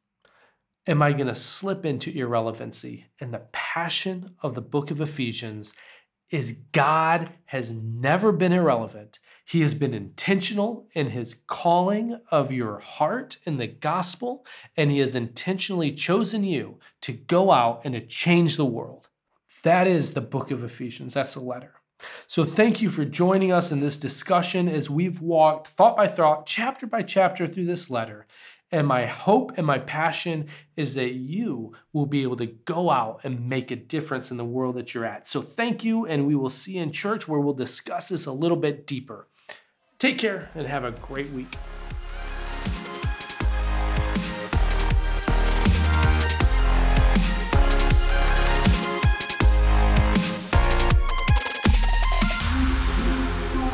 Am 0.88 1.02
I 1.02 1.14
going 1.14 1.28
to 1.28 1.36
slip 1.36 1.86
into 1.86 2.12
irrelevancy? 2.12 3.06
And 3.22 3.32
the 3.32 3.46
passion 3.52 4.36
of 4.42 4.56
the 4.56 4.62
book 4.62 4.90
of 4.90 5.00
Ephesians 5.00 5.76
is 6.32 6.58
God 6.72 7.30
has 7.46 7.72
never 7.72 8.32
been 8.32 8.52
irrelevant. 8.52 9.20
He 9.46 9.62
has 9.62 9.76
been 9.76 9.94
intentional 9.94 10.88
in 10.96 11.12
his 11.12 11.36
calling 11.46 12.20
of 12.32 12.52
your 12.52 12.80
heart 12.80 13.38
in 13.46 13.58
the 13.58 13.68
gospel, 13.68 14.44
and 14.76 14.90
he 14.90 14.98
has 14.98 15.16
intentionally 15.16 15.92
chosen 15.92 16.44
you 16.44 16.80
to 17.02 17.14
go 17.14 17.52
out 17.52 17.82
and 17.86 17.94
to 17.94 18.02
change 18.02 18.58
the 18.58 18.66
world. 18.66 19.10
That 19.62 19.86
is 19.86 20.14
the 20.14 20.22
book 20.22 20.50
of 20.50 20.64
Ephesians. 20.64 21.14
That's 21.14 21.36
the 21.36 21.44
letter. 21.44 21.76
So, 22.28 22.44
thank 22.44 22.82
you 22.82 22.90
for 22.90 23.06
joining 23.06 23.52
us 23.52 23.72
in 23.72 23.80
this 23.80 23.98
discussion 23.98 24.68
as 24.68 24.90
we've 24.90 25.22
walked 25.22 25.68
thought 25.68 25.96
by 25.96 26.08
thought, 26.08 26.46
chapter 26.46 26.88
by 26.88 27.02
chapter 27.02 27.48
through 27.48 27.66
this 27.66 27.90
letter. 27.90 28.26
And 28.72 28.88
my 28.88 29.06
hope 29.06 29.52
and 29.58 29.68
my 29.68 29.78
passion 29.78 30.48
is 30.76 30.96
that 30.96 31.14
you 31.14 31.74
will 31.94 32.08
be 32.08 32.24
able 32.24 32.38
to 32.38 32.48
go 32.48 32.90
out 32.90 33.22
and 33.24 33.48
make 33.48 33.70
a 33.70 33.76
difference 33.76 34.32
in 34.32 34.38
the 34.38 34.44
world 34.46 34.76
that 34.76 34.94
you're 34.94 35.06
at. 35.06 35.28
So, 35.28 35.42
thank 35.42 35.84
you, 35.84 36.06
and 36.06 36.26
we 36.28 36.36
will 36.36 36.50
see 36.50 36.78
in 36.78 36.92
church 36.92 37.28
where 37.28 37.40
we'll 37.40 37.54
discuss 37.54 38.10
this 38.10 38.26
a 38.26 38.32
little 38.32 38.58
bit 38.58 38.88
deeper. 38.88 39.28
Take 40.00 40.18
care 40.18 40.50
and 40.56 40.68
have 40.68 40.84
a 40.84 40.92
great 40.92 41.30
week. 41.30 41.56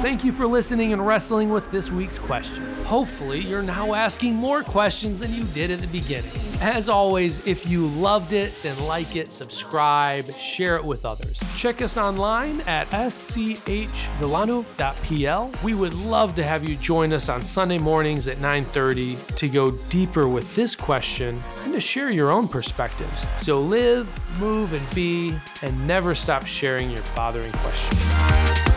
Thank 0.01 0.23
you 0.23 0.31
for 0.31 0.47
listening 0.47 0.93
and 0.93 1.05
wrestling 1.05 1.49
with 1.49 1.69
this 1.71 1.91
week's 1.91 2.17
question. 2.17 2.63
Hopefully, 2.85 3.41
you're 3.41 3.61
now 3.61 3.93
asking 3.93 4.33
more 4.33 4.63
questions 4.63 5.19
than 5.19 5.33
you 5.33 5.43
did 5.43 5.71
at 5.71 5.81
the 5.81 5.87
beginning. 5.87 6.31
As 6.61 6.87
always, 6.87 7.45
if 7.45 7.67
you 7.67 7.85
loved 7.87 8.31
it, 8.31 8.53
then 8.63 8.81
like 8.85 9.17
it, 9.17 9.33
subscribe, 9.33 10.33
share 10.35 10.77
it 10.77 10.85
with 10.85 11.05
others. 11.05 11.37
Check 11.57 11.81
us 11.81 11.97
online 11.97 12.61
at 12.61 12.87
schvilano.pl. 12.87 13.51
We 15.63 15.73
would 15.73 15.93
love 15.93 16.33
to 16.35 16.43
have 16.43 16.67
you 16.67 16.77
join 16.77 17.11
us 17.11 17.27
on 17.27 17.41
Sunday 17.41 17.77
mornings 17.77 18.29
at 18.29 18.37
9:30 18.37 19.17
to 19.35 19.49
go 19.49 19.71
deeper 19.89 20.29
with 20.29 20.55
this 20.55 20.77
question 20.77 21.43
and 21.65 21.73
to 21.73 21.81
share 21.81 22.09
your 22.09 22.31
own 22.31 22.47
perspectives. 22.47 23.27
So 23.37 23.59
live, 23.59 24.07
move, 24.39 24.71
and 24.71 24.95
be, 24.95 25.37
and 25.61 25.85
never 25.85 26.15
stop 26.15 26.45
sharing 26.45 26.89
your 26.89 27.03
bothering 27.17 27.51
questions. 27.51 28.68